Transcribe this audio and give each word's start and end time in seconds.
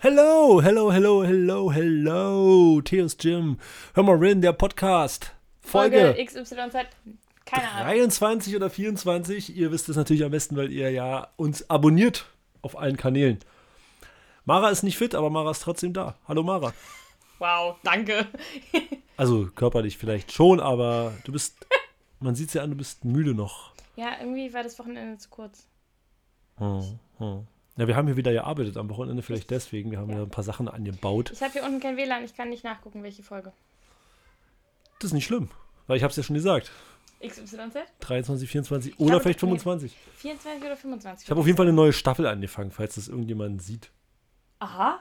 Hello, 0.00 0.62
hello, 0.62 0.92
hello, 0.92 1.24
hello, 1.24 1.72
hello. 1.72 2.80
Theos 2.82 3.16
Jim. 3.18 3.58
Hör 3.94 4.04
mal 4.04 4.16
rein, 4.16 4.40
der 4.40 4.52
Podcast. 4.52 5.34
Folge, 5.60 6.14
Folge 6.14 6.24
XYZ. 6.24 6.54
Keine 7.44 7.68
Ahnung. 7.68 7.86
23 7.88 8.54
oder 8.54 8.70
24. 8.70 9.56
Ihr 9.56 9.72
wisst 9.72 9.88
es 9.88 9.96
natürlich 9.96 10.22
am 10.22 10.30
besten, 10.30 10.54
weil 10.56 10.70
ihr 10.70 10.92
ja 10.92 11.26
uns 11.34 11.68
abonniert 11.68 12.26
auf 12.62 12.78
allen 12.78 12.96
Kanälen. 12.96 13.40
Mara 14.44 14.70
ist 14.70 14.84
nicht 14.84 14.96
fit, 14.96 15.16
aber 15.16 15.30
Mara 15.30 15.50
ist 15.50 15.64
trotzdem 15.64 15.92
da. 15.92 16.14
Hallo 16.28 16.44
Mara. 16.44 16.72
Wow, 17.40 17.74
danke. 17.82 18.28
Also 19.16 19.46
körperlich 19.46 19.98
vielleicht 19.98 20.30
schon, 20.30 20.60
aber 20.60 21.12
du 21.24 21.32
bist, 21.32 21.56
man 22.20 22.36
sieht 22.36 22.48
es 22.48 22.54
ja 22.54 22.62
an, 22.62 22.70
du 22.70 22.76
bist 22.76 23.04
müde 23.04 23.34
noch. 23.34 23.72
Ja, 23.96 24.12
irgendwie 24.20 24.54
war 24.54 24.62
das 24.62 24.78
Wochenende 24.78 25.18
zu 25.18 25.28
kurz. 25.28 25.66
Hm, 26.58 27.00
hm. 27.18 27.48
Ja, 27.78 27.86
wir 27.86 27.94
haben 27.94 28.08
hier 28.08 28.16
wieder 28.16 28.32
gearbeitet 28.32 28.76
am 28.76 28.90
Wochenende, 28.90 29.22
vielleicht 29.22 29.50
deswegen. 29.50 29.92
Wir 29.92 30.00
haben 30.00 30.10
ja 30.10 30.22
ein 30.22 30.30
paar 30.30 30.42
Sachen 30.42 30.66
angebaut. 30.66 31.30
Ich 31.32 31.40
habe 31.42 31.52
hier 31.52 31.62
unten 31.62 31.78
kein 31.78 31.96
WLAN, 31.96 32.24
ich 32.24 32.34
kann 32.34 32.48
nicht 32.48 32.64
nachgucken, 32.64 33.04
welche 33.04 33.22
Folge. 33.22 33.52
Das 34.98 35.10
ist 35.10 35.14
nicht 35.14 35.26
schlimm, 35.26 35.48
weil 35.86 35.96
ich 35.96 36.02
habe 36.02 36.10
es 36.10 36.16
ja 36.16 36.24
schon 36.24 36.34
gesagt. 36.34 36.72
XYZ? 37.24 37.76
23, 38.00 38.50
24 38.50 38.92
Ich 38.92 38.98
oder 38.98 39.10
glaube, 39.10 39.22
vielleicht 39.22 39.38
nee. 39.38 39.48
25. 39.48 39.96
24 40.16 40.64
oder 40.64 40.76
25? 40.76 41.24
Ich 41.24 41.30
habe 41.30 41.40
auf 41.40 41.46
jeden 41.46 41.56
Fall 41.56 41.66
eine 41.66 41.74
neue 41.74 41.92
Staffel 41.92 42.26
angefangen, 42.26 42.72
falls 42.72 42.96
das 42.96 43.06
irgendjemand 43.06 43.62
sieht. 43.62 43.92
Aha. 44.58 44.98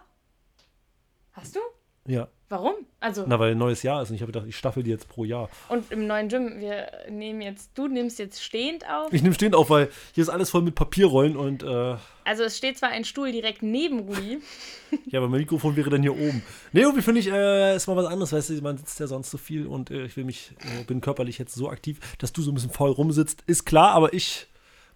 Hast 1.33 1.55
du? 1.55 1.59
Ja, 2.05 2.27
Warum? 2.49 2.75
Also, 3.01 3.25
na, 3.27 3.37
weil 3.39 3.51
ein 3.51 3.57
neues 3.57 3.83
Jahr 3.83 4.01
ist 4.01 4.09
und 4.09 4.15
ich 4.15 4.21
habe 4.21 4.31
gedacht, 4.31 4.47
ich 4.47 4.55
staffel 4.55 4.81
die 4.81 4.89
jetzt 4.89 5.09
pro 5.09 5.25
Jahr. 5.25 5.49
und 5.67 5.91
im 5.91 6.07
neuen 6.07 6.29
Gym, 6.29 6.59
wir 6.59 6.87
nehmen 7.09 7.41
jetzt, 7.41 7.71
du 7.75 7.87
nimmst 7.87 8.19
jetzt 8.19 8.41
stehend 8.41 8.89
auf. 8.89 9.11
Ich 9.11 9.21
nehme 9.21 9.35
stehend 9.35 9.53
auf, 9.53 9.69
weil 9.69 9.89
hier 10.13 10.21
ist 10.21 10.29
alles 10.29 10.49
voll 10.49 10.61
mit 10.61 10.73
Papierrollen 10.73 11.35
und 11.35 11.63
äh, 11.63 11.95
Also 12.23 12.43
es 12.43 12.57
steht 12.57 12.77
zwar 12.77 12.89
ein 12.89 13.03
Stuhl 13.03 13.33
direkt 13.33 13.63
neben 13.63 13.99
Rudi. 13.99 14.39
ja, 15.07 15.19
aber 15.19 15.27
mein 15.27 15.41
Mikrofon 15.41 15.75
wäre 15.75 15.89
dann 15.89 16.01
hier 16.01 16.13
oben. 16.13 16.41
Nee, 16.71 16.81
irgendwie 16.81 17.01
finde 17.01 17.19
ich, 17.19 17.29
äh, 17.29 17.75
ist 17.75 17.87
mal 17.87 17.97
was 17.97 18.05
anderes, 18.05 18.31
weißt 18.31 18.49
du, 18.51 18.61
man 18.61 18.77
sitzt 18.77 18.99
ja 18.99 19.07
sonst 19.07 19.29
so 19.29 19.37
viel 19.37 19.67
und 19.67 19.91
äh, 19.91 20.05
ich 20.05 20.15
will 20.15 20.23
mich, 20.23 20.51
äh, 20.61 20.83
bin 20.85 21.01
körperlich 21.01 21.37
jetzt 21.37 21.53
so 21.53 21.69
aktiv, 21.69 21.99
dass 22.19 22.31
du 22.31 22.41
so 22.41 22.51
ein 22.51 22.55
bisschen 22.55 22.71
faul 22.71 22.91
rumsitzt, 22.91 23.43
ist 23.45 23.65
klar, 23.65 23.91
aber 23.91 24.13
ich 24.13 24.47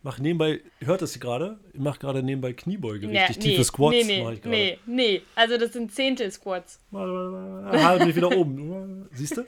mache 0.03 0.21
nebenbei, 0.21 0.61
hört 0.79 1.01
das 1.01 1.19
gerade? 1.19 1.59
Ich 1.73 1.79
mache 1.79 1.99
gerade 1.99 2.23
nebenbei 2.23 2.53
Kniebeuge, 2.53 3.07
Ja, 3.11 3.25
richtig 3.25 3.43
tiefe 3.43 3.63
Squats 3.63 3.95
nee, 3.95 4.03
nee, 4.03 4.23
mache 4.23 4.33
ich 4.35 4.41
gerade. 4.41 4.55
nee, 4.55 4.79
nee. 4.85 5.21
Also 5.35 5.57
das 5.57 5.73
sind 5.73 5.93
Zehntel-Squats. 5.93 6.79
Aha, 6.93 7.97
bin 7.97 8.09
ich 8.09 8.15
wieder 8.15 8.35
oben. 8.35 9.07
Siehst 9.13 9.37
du? 9.37 9.43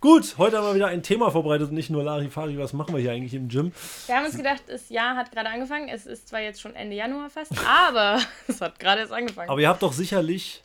Gut, 0.00 0.36
heute 0.38 0.58
haben 0.58 0.66
wir 0.66 0.74
wieder 0.74 0.86
ein 0.88 1.02
Thema 1.02 1.30
vorbereitet 1.30 1.70
und 1.70 1.74
nicht 1.74 1.90
nur 1.90 2.04
Larifari, 2.04 2.56
was 2.58 2.72
machen 2.72 2.94
wir 2.94 3.00
hier 3.00 3.12
eigentlich 3.12 3.34
im 3.34 3.48
Gym? 3.48 3.72
Wir 4.06 4.16
haben 4.16 4.26
uns 4.26 4.36
gedacht, 4.36 4.62
das 4.68 4.88
Jahr 4.90 5.16
hat 5.16 5.32
gerade 5.32 5.48
angefangen. 5.48 5.88
Es 5.88 6.06
ist 6.06 6.28
zwar 6.28 6.40
jetzt 6.40 6.60
schon 6.60 6.74
Ende 6.74 6.94
Januar 6.96 7.30
fast, 7.30 7.52
aber 7.66 8.20
es 8.48 8.60
hat 8.60 8.78
gerade 8.78 9.00
erst 9.00 9.12
angefangen. 9.12 9.50
Aber 9.50 9.60
ihr 9.60 9.68
habt 9.68 9.82
doch 9.82 9.92
sicherlich, 9.92 10.62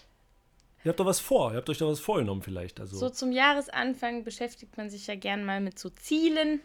ihr 0.84 0.90
habt 0.90 1.00
doch 1.00 1.06
was 1.06 1.20
vor, 1.20 1.52
ihr 1.52 1.58
habt 1.58 1.70
euch 1.70 1.80
doch 1.80 1.90
was 1.90 2.00
vorgenommen 2.00 2.42
vielleicht. 2.44 2.80
Also, 2.80 2.96
So 2.98 3.10
zum 3.10 3.32
Jahresanfang 3.32 4.24
beschäftigt 4.24 4.78
man 4.78 4.90
sich 4.90 5.08
ja 5.08 5.16
gern 5.16 5.46
mal 5.46 5.62
mit 5.62 5.80
so 5.80 5.90
Zielen, 5.90 6.60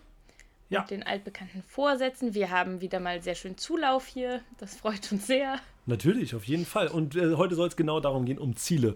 Ja. 0.71 0.81
mit 0.83 0.91
den 0.91 1.03
altbekannten 1.03 1.63
Vorsätzen. 1.63 2.35
Wir 2.35 2.51
haben 2.51 2.81
wieder 2.81 3.01
mal 3.01 3.23
sehr 3.23 3.35
schön 3.35 3.57
Zulauf 3.57 4.07
hier. 4.07 4.43
Das 4.59 4.77
freut 4.77 5.11
uns 5.13 5.27
sehr. 5.27 5.59
natürlich, 5.87 6.35
auf 6.35 6.45
jeden 6.45 6.67
Fall. 6.67 6.89
Und 6.89 7.17
äh, 7.17 7.35
heute 7.37 7.55
soll 7.55 7.69
es 7.69 7.77
genau 7.77 8.01
darum 8.01 8.25
gehen, 8.27 8.39
um 8.39 8.55
Ziele. 8.57 8.95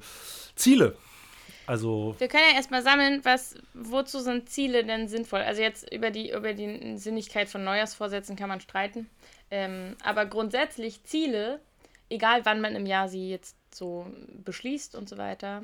Ziele. 0.55 0.97
Also, 1.67 2.15
Wir 2.19 2.29
können 2.29 2.43
ja 2.51 2.57
erstmal 2.57 2.83
sammeln, 2.83 3.21
was, 3.25 3.55
wozu 3.73 4.19
sind 4.21 4.49
Ziele 4.49 4.85
denn 4.85 5.09
sinnvoll? 5.09 5.41
Also 5.41 5.63
jetzt 5.63 5.91
über 5.93 6.11
die, 6.11 6.33
über 6.33 6.55
die 6.55 6.99
Sinnigkeit 6.99 7.49
von 7.49 7.65
Neujahrsvorsätzen 7.65 8.37
kann 8.37 8.49
man 8.49 8.61
streiten. 8.61 9.09
Ähm, 9.51 9.97
aber 10.03 10.27
grundsätzlich 10.27 11.05
Ziele, 11.05 11.61
egal 12.11 12.45
wann 12.45 12.61
man 12.61 12.75
im 12.75 12.85
Jahr 12.87 13.09
sie 13.09 13.31
jetzt 13.31 13.57
so 13.73 14.07
beschließt 14.45 14.97
und 14.97 15.09
so 15.09 15.19
weiter, 15.19 15.63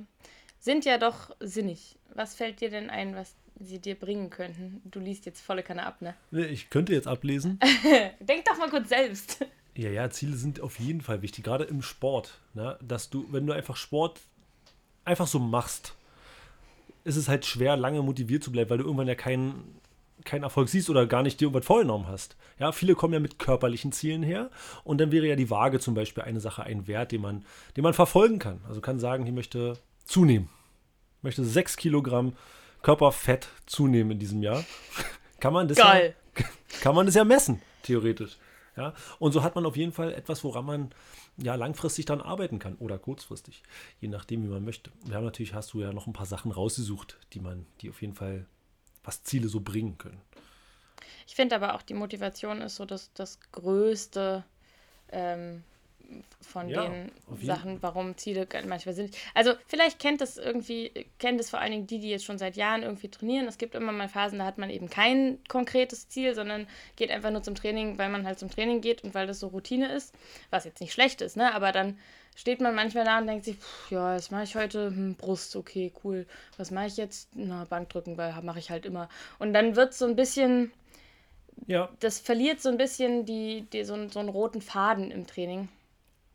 sind 0.61 0.85
ja 0.85 0.99
doch 0.99 1.35
sinnig. 1.41 1.97
Was 2.15 2.35
fällt 2.35 2.61
dir 2.61 2.71
denn 2.71 2.91
ein, 2.91 3.15
was 3.17 3.35
sie 3.61 3.79
dir 3.79 3.95
bringen 3.95 4.31
könnten? 4.31 4.81
Du 4.85 5.01
liest 5.01 5.27
jetzt 5.27 5.41
volle 5.41 5.63
Kanne 5.63 5.85
ab, 5.85 6.01
ne? 6.01 6.15
ne, 6.31 6.47
ich 6.47 6.71
könnte 6.71 6.93
jetzt 6.93 7.09
ablesen. 7.09 7.59
Denk 8.21 8.45
doch 8.45 8.59
mal 8.59 8.71
kurz 8.71 8.89
selbst. 8.89 9.45
Ja, 9.75 9.91
ja, 9.91 10.11
Ziele 10.11 10.37
sind 10.37 10.61
auf 10.61 10.79
jeden 10.81 11.01
Fall 11.01 11.23
wichtig, 11.23 11.45
gerade 11.45 11.65
im 11.65 11.83
Sport. 11.83 12.41
Ne? 12.55 12.79
Dass 12.83 13.11
du, 13.11 13.27
wenn 13.31 13.47
du 13.47 13.53
einfach 13.53 13.77
Sport 13.77 14.21
einfach 15.05 15.27
so 15.27 15.39
machst, 15.39 15.95
ist 17.05 17.17
es 17.17 17.29
halt 17.29 17.47
schwer, 17.47 17.77
lange 17.77 18.03
motiviert 18.03 18.43
zu 18.43 18.53
bleiben, 18.53 18.71
weil 18.71 18.79
du 18.79 18.85
irgendwann 18.85 19.09
ja 19.09 19.15
keinen 19.15 19.79
keinen 20.25 20.43
Erfolg 20.43 20.69
siehst 20.69 20.91
oder 20.91 21.07
gar 21.07 21.23
nicht 21.23 21.41
dir 21.41 21.47
irgendwas 21.47 21.67
vorgenommen 21.67 22.07
hast. 22.07 22.37
Ja, 22.59 22.73
viele 22.73 22.95
kommen 22.95 23.15
ja 23.15 23.21
mit 23.21 23.39
körperlichen 23.39 23.93
Zielen 23.93 24.23
her 24.23 24.51
und 24.85 25.01
dann 25.01 25.13
wäre 25.13 25.27
ja 25.27 25.37
die 25.37 25.51
Waage 25.51 25.81
zum 25.81 25.95
Beispiel 25.95 26.25
eine 26.25 26.41
Sache, 26.41 26.65
ein 26.65 26.87
Wert, 26.87 27.13
den 27.13 27.23
man, 27.23 27.45
den 27.77 27.83
man 27.83 27.95
verfolgen 27.95 28.39
kann. 28.39 28.61
Also 28.69 28.81
kann 28.81 28.99
sagen, 28.99 29.27
ich 29.27 29.33
möchte 29.33 29.79
zunehmen. 30.05 30.49
Ich 31.19 31.23
möchte 31.23 31.45
6 31.45 31.77
Kilogramm 31.77 32.33
Körperfett 32.83 33.49
zunehmen 33.67 34.13
in 34.13 34.19
diesem 34.19 34.43
Jahr. 34.43 34.65
kann 35.41 35.53
man 35.53 35.69
das 35.69 35.79
Geil. 35.79 36.15
ja 36.39 36.45
kann 36.81 36.95
man 36.95 37.07
das 37.07 37.15
ja 37.15 37.25
messen, 37.25 37.61
theoretisch. 37.83 38.37
Ja? 38.77 38.95
Und 39.19 39.33
so 39.33 39.43
hat 39.43 39.55
man 39.55 39.67
auf 39.67 39.77
jeden 39.77 39.93
Fall 39.93 40.13
etwas, 40.13 40.45
woran 40.45 40.65
man 40.65 40.95
ja 41.37 41.55
langfristig 41.55 42.05
dann 42.05 42.21
arbeiten 42.21 42.59
kann 42.59 42.77
oder 42.77 42.99
kurzfristig, 42.99 43.63
je 44.01 44.09
nachdem, 44.09 44.45
wie 44.45 44.49
man 44.49 44.65
möchte. 44.65 44.91
Wir 45.05 45.17
haben 45.17 45.25
natürlich, 45.25 45.55
hast 45.55 45.73
du 45.73 45.81
ja 45.81 45.93
noch 45.93 46.07
ein 46.07 46.13
paar 46.13 46.27
Sachen 46.27 46.53
rausgesucht, 46.53 47.19
die 47.33 47.41
man, 47.41 47.67
die 47.81 47.91
auf 47.91 48.01
jeden 48.01 48.15
Fall 48.15 48.47
was 49.05 49.23
Ziele 49.23 49.49
so 49.49 49.61
bringen 49.61 49.99
können. 49.99 50.21
Ich 51.27 51.35
finde 51.35 51.57
aber 51.57 51.75
auch, 51.75 51.83
die 51.83 51.95
Motivation 51.95 52.61
ist 52.61 52.77
so 52.77 52.85
das, 52.85 53.13
das 53.15 53.39
Größte 53.53 54.45
ähm, 55.11 55.63
von 56.41 56.69
Ja, 56.69 56.83
den 56.83 57.11
Sachen, 57.43 57.83
warum 57.83 58.17
Ziele 58.17 58.47
manchmal 58.67 58.95
sind. 58.95 59.15
Also 59.35 59.53
vielleicht 59.67 59.99
kennt 59.99 60.21
das 60.21 60.39
irgendwie, 60.39 61.07
kennt 61.19 61.41
es 61.41 61.51
vor 61.51 61.61
allen 61.61 61.73
Dingen 61.73 61.87
die, 61.87 61.99
die 61.99 62.09
jetzt 62.11 62.25
schon 62.25 62.39
seit 62.39 62.57
Jahren 62.57 62.83
irgendwie 62.83 63.09
trainieren. 63.11 63.47
Es 63.47 63.59
gibt 63.59 63.75
immer 63.75 63.93
mal 63.93 64.09
Phasen, 64.09 64.39
da 64.39 64.47
hat 64.47 64.57
man 64.59 64.71
eben 64.71 64.89
kein 64.89 65.39
konkretes 65.49 66.09
Ziel, 66.09 66.35
sondern 66.35 66.67
geht 66.97 67.11
einfach 67.11 67.31
nur 67.31 67.43
zum 67.43 67.55
Training, 67.55 67.99
weil 67.99 68.09
man 68.09 68.27
halt 68.27 68.39
zum 68.39 68.51
Training 68.51 68.81
geht 68.81 69.05
und 69.05 69.15
weil 69.15 69.27
das 69.27 69.41
so 69.41 69.49
Routine 69.49 69.93
ist, 69.93 70.15
was 70.51 70.65
jetzt 70.65 70.81
nicht 70.81 70.93
schlecht 70.93 71.21
ist, 71.21 71.37
ne? 71.37 71.55
Aber 71.55 71.73
dann 71.73 71.99
steht 72.35 72.61
man 72.61 72.75
manchmal 72.75 73.05
da 73.05 73.19
und 73.19 73.27
denkt 73.27 73.45
sich, 73.45 73.57
pff, 73.57 73.91
ja, 73.91 74.15
was 74.15 74.31
mache 74.31 74.45
ich 74.45 74.55
heute? 74.57 74.87
Hm, 74.87 75.17
Brust, 75.17 75.57
okay, 75.57 75.93
cool. 76.05 76.27
Was 76.57 76.71
mache 76.71 76.87
ich 76.87 76.97
jetzt? 76.97 77.29
Na, 77.35 77.65
Bankdrücken, 77.65 78.17
weil 78.17 78.33
mache 78.43 78.59
ich 78.61 78.71
halt 78.71 78.87
immer. 78.87 79.09
Und 79.39 79.53
dann 79.53 79.77
wird 79.77 79.93
so 79.93 80.07
ein 80.07 80.17
bisschen 80.17 80.73
Ja, 81.67 81.91
das 82.01 82.19
verliert 82.21 82.61
so 82.61 82.69
ein 82.69 82.77
bisschen 82.77 83.25
die, 83.25 83.67
die, 83.73 83.85
so, 83.85 84.09
so 84.09 84.19
einen 84.21 84.29
roten 84.29 84.61
Faden 84.63 85.11
im 85.11 85.27
Training. 85.27 85.69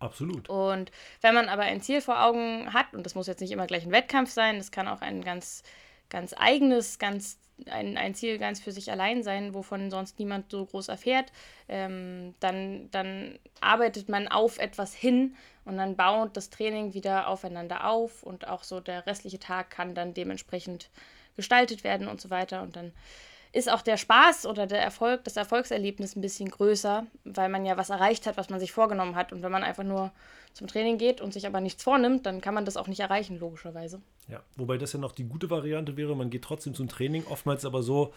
Absolut. 0.03 0.50
Und 0.50 0.91
wenn 1.22 1.34
man 1.34 1.50
aber 1.50 1.64
ein 1.64 1.81
Ziel 1.81 2.02
vor 2.02 2.24
Augen 2.24 2.74
hat, 2.74 2.94
und 2.94 3.06
das 3.06 3.16
muss 3.16 3.28
jetzt 3.28 3.41
nicht 3.41 3.52
immer 3.52 3.68
gleich 3.68 3.86
ein 3.86 3.91
Wettkampf 3.91 4.31
sein, 4.31 4.58
das 4.58 4.72
kann 4.72 4.88
auch 4.88 5.02
ein 5.02 5.24
ganz, 5.24 5.64
ganz 6.09 6.34
eigenes, 6.38 7.00
ganz, 7.00 7.40
ein, 7.68 7.97
ein 7.97 8.16
Ziel 8.16 8.38
ganz 8.38 8.59
für 8.59 8.72
sich 8.72 8.92
allein 8.92 9.24
sein, 9.24 9.53
wovon 9.53 9.90
sonst 9.92 10.19
niemand 10.19 10.52
so 10.52 10.66
groß 10.66 10.88
erfährt, 10.90 11.31
ähm, 11.68 12.36
dann, 12.40 12.90
dann 12.92 13.40
arbeitet 13.62 14.09
man 14.09 14.28
auf 14.28 14.59
etwas 14.59 14.94
hin 14.94 15.36
und 15.66 15.78
dann 15.78 15.96
baut 15.96 16.36
das 16.36 16.50
Training 16.50 16.94
wieder 16.94 17.28
aufeinander 17.28 17.88
auf 17.88 18.24
und 18.24 18.47
auch 18.47 18.63
so 18.63 18.80
der 18.80 19.06
restliche 19.08 19.40
Tag 19.40 19.69
kann 19.69 19.96
dann 19.96 20.13
dementsprechend 20.13 20.90
gestaltet 21.36 21.84
werden 21.84 22.08
und 22.08 22.22
so 22.22 22.30
weiter. 22.30 22.62
Und 22.62 22.75
dann 22.75 22.94
ist 23.53 23.72
auch 23.72 23.81
der 23.84 23.97
Spaß 23.97 24.46
oder 24.47 24.66
der 24.68 24.81
Erfolg, 24.81 25.24
das 25.24 25.38
Erfolgserlebnis 25.38 26.16
ein 26.16 26.22
bisschen 26.22 26.50
größer, 26.50 27.06
weil 27.24 27.50
man 27.50 27.66
ja 27.66 27.78
was 27.78 27.90
erreicht 27.91 28.25
hat, 28.25 28.36
was 28.36 28.50
man 28.50 28.59
sich 28.59 28.72
vorgenommen 28.72 29.16
hat. 29.16 29.31
Und 29.31 29.44
wenn 29.44 29.52
man 29.52 29.64
einfach 29.64 29.84
nur 29.84 30.12
zum 30.53 30.68
Training 30.68 30.97
geht 30.97 31.22
und 31.22 31.34
sich 31.34 31.46
aber 31.46 31.62
nichts 31.62 31.84
vornimmt, 31.84 32.25
dann 32.25 32.42
kann 32.42 32.53
man 32.56 32.66
das 32.66 32.78
auch 32.78 32.88
nicht 32.88 33.00
erreichen, 33.00 33.38
logischerweise. 33.40 34.02
Ja, 34.28 34.42
wobei 34.56 34.78
das 34.78 34.94
ja 34.94 35.00
noch 35.00 35.12
die 35.12 35.25
gute 35.25 35.50
Variante 35.50 35.96
wäre, 35.97 36.16
man 36.16 36.30
geht 36.31 36.42
trotzdem 36.44 36.74
zum 36.74 36.88
Training, 36.88 37.25
oftmals 37.30 37.63
aber 37.63 37.84
so, 37.84 38.12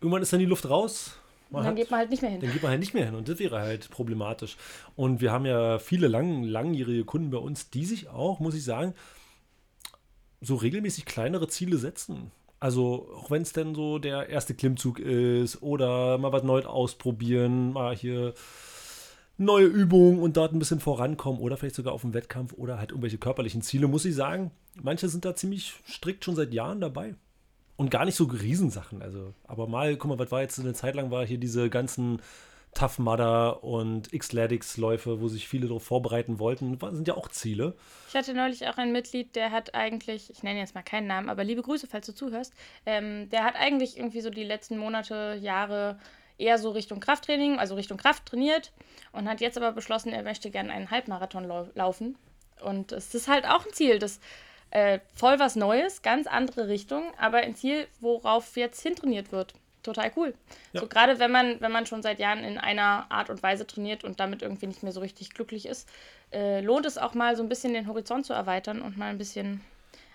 irgendwann 0.00 0.22
ist 0.22 0.32
dann 0.32 0.40
die 0.40 0.46
Luft 0.46 0.68
raus. 0.70 1.18
Man 1.50 1.62
dann 1.62 1.70
hat- 1.70 1.76
geht 1.76 1.90
man 1.90 1.98
halt 2.00 2.10
nicht 2.10 2.22
mehr 2.22 2.30
hin. 2.30 2.40
dann 2.40 2.52
geht 2.52 2.62
man 2.62 2.70
halt 2.70 2.80
nicht 2.80 2.94
mehr 2.94 3.04
hin 3.06 3.14
und 3.16 3.28
das 3.28 3.38
wäre 3.40 3.58
halt 3.60 3.90
problematisch. 3.90 4.56
Und 4.94 5.20
wir 5.20 5.32
haben 5.32 5.46
ja 5.46 5.78
viele 5.80 6.06
lang, 6.08 6.42
langjährige 6.44 7.04
Kunden 7.04 7.30
bei 7.30 7.38
uns, 7.38 7.70
die 7.70 7.84
sich 7.84 8.08
auch, 8.08 8.38
muss 8.40 8.54
ich 8.54 8.64
sagen, 8.64 8.94
so 10.40 10.54
regelmäßig 10.56 11.04
kleinere 11.04 11.48
Ziele 11.48 11.78
setzen. 11.78 12.30
Also 12.58 13.08
auch 13.14 13.30
wenn 13.30 13.42
es 13.42 13.52
denn 13.52 13.74
so 13.74 13.98
der 13.98 14.28
erste 14.28 14.54
Klimmzug 14.54 14.98
ist 14.98 15.62
oder 15.62 16.18
mal 16.18 16.32
was 16.32 16.42
Neues 16.42 16.66
ausprobieren, 16.66 17.72
mal 17.72 17.94
hier 17.94 18.34
neue 19.38 19.66
Übungen 19.66 20.20
und 20.20 20.36
dort 20.36 20.52
ein 20.52 20.58
bisschen 20.58 20.80
vorankommen 20.80 21.40
oder 21.40 21.56
vielleicht 21.56 21.74
sogar 21.74 21.92
auf 21.92 22.04
einen 22.04 22.14
Wettkampf 22.14 22.54
oder 22.54 22.78
halt 22.78 22.90
irgendwelche 22.90 23.18
körperlichen 23.18 23.60
Ziele, 23.62 23.86
muss 23.86 24.04
ich 24.04 24.14
sagen, 24.14 24.50
manche 24.82 25.08
sind 25.08 25.24
da 25.24 25.36
ziemlich 25.36 25.74
strikt 25.86 26.24
schon 26.24 26.36
seit 26.36 26.54
Jahren 26.54 26.80
dabei. 26.80 27.14
Und 27.76 27.90
gar 27.90 28.06
nicht 28.06 28.14
so 28.14 28.24
Riesensachen. 28.24 29.02
Also, 29.02 29.34
aber 29.44 29.66
mal, 29.66 29.96
guck 29.96 30.08
mal, 30.08 30.18
was 30.18 30.32
war 30.32 30.40
jetzt 30.40 30.58
eine 30.58 30.72
Zeit 30.72 30.94
lang, 30.94 31.10
war 31.10 31.26
hier 31.26 31.36
diese 31.36 31.68
ganzen 31.68 32.22
Tough 32.76 32.98
Mudder 32.98 33.64
und 33.64 34.12
X-Ladix-Läufe, 34.12 35.20
wo 35.20 35.28
sich 35.28 35.48
viele 35.48 35.66
darauf 35.66 35.82
vorbereiten 35.82 36.38
wollten, 36.38 36.78
sind 36.92 37.08
ja 37.08 37.16
auch 37.16 37.28
Ziele. 37.28 37.74
Ich 38.08 38.14
hatte 38.14 38.34
neulich 38.34 38.68
auch 38.68 38.76
ein 38.76 38.92
Mitglied, 38.92 39.34
der 39.34 39.50
hat 39.50 39.74
eigentlich, 39.74 40.30
ich 40.30 40.42
nenne 40.42 40.60
jetzt 40.60 40.74
mal 40.74 40.82
keinen 40.82 41.06
Namen, 41.06 41.30
aber 41.30 41.42
liebe 41.42 41.62
Grüße, 41.62 41.86
falls 41.86 42.06
du 42.06 42.14
zuhörst, 42.14 42.52
ähm, 42.84 43.30
der 43.30 43.44
hat 43.44 43.56
eigentlich 43.56 43.96
irgendwie 43.96 44.20
so 44.20 44.28
die 44.28 44.44
letzten 44.44 44.76
Monate, 44.76 45.38
Jahre 45.40 45.98
eher 46.38 46.58
so 46.58 46.70
Richtung 46.70 47.00
Krafttraining, 47.00 47.58
also 47.58 47.74
Richtung 47.76 47.96
Kraft 47.96 48.26
trainiert 48.26 48.72
und 49.12 49.26
hat 49.26 49.40
jetzt 49.40 49.56
aber 49.56 49.72
beschlossen, 49.72 50.12
er 50.12 50.22
möchte 50.22 50.50
gerne 50.50 50.70
einen 50.70 50.90
Halbmarathon 50.90 51.44
lau 51.44 51.68
laufen. 51.74 52.16
Und 52.62 52.92
es 52.92 53.14
ist 53.14 53.28
halt 53.28 53.46
auch 53.46 53.64
ein 53.64 53.72
Ziel, 53.72 53.98
das 53.98 54.20
äh, 54.70 54.98
voll 55.14 55.38
was 55.38 55.56
Neues, 55.56 56.02
ganz 56.02 56.26
andere 56.26 56.68
Richtung, 56.68 57.04
aber 57.18 57.38
ein 57.38 57.54
Ziel, 57.54 57.86
worauf 58.00 58.56
jetzt 58.56 58.82
hintrainiert 58.82 59.32
wird. 59.32 59.54
Total 59.86 60.10
cool. 60.16 60.34
Ja. 60.72 60.80
So 60.80 60.88
gerade 60.88 61.20
wenn 61.20 61.30
man, 61.30 61.60
wenn 61.60 61.70
man 61.70 61.86
schon 61.86 62.02
seit 62.02 62.18
Jahren 62.18 62.42
in 62.42 62.58
einer 62.58 63.06
Art 63.08 63.30
und 63.30 63.40
Weise 63.44 63.68
trainiert 63.68 64.02
und 64.02 64.18
damit 64.18 64.42
irgendwie 64.42 64.66
nicht 64.66 64.82
mehr 64.82 64.90
so 64.90 64.98
richtig 64.98 65.30
glücklich 65.30 65.64
ist, 65.64 65.88
äh, 66.32 66.60
lohnt 66.60 66.86
es 66.86 66.98
auch 66.98 67.14
mal 67.14 67.36
so 67.36 67.44
ein 67.44 67.48
bisschen 67.48 67.72
den 67.72 67.86
Horizont 67.86 68.26
zu 68.26 68.32
erweitern 68.32 68.82
und 68.82 68.98
mal 68.98 69.10
ein 69.10 69.18
bisschen 69.18 69.60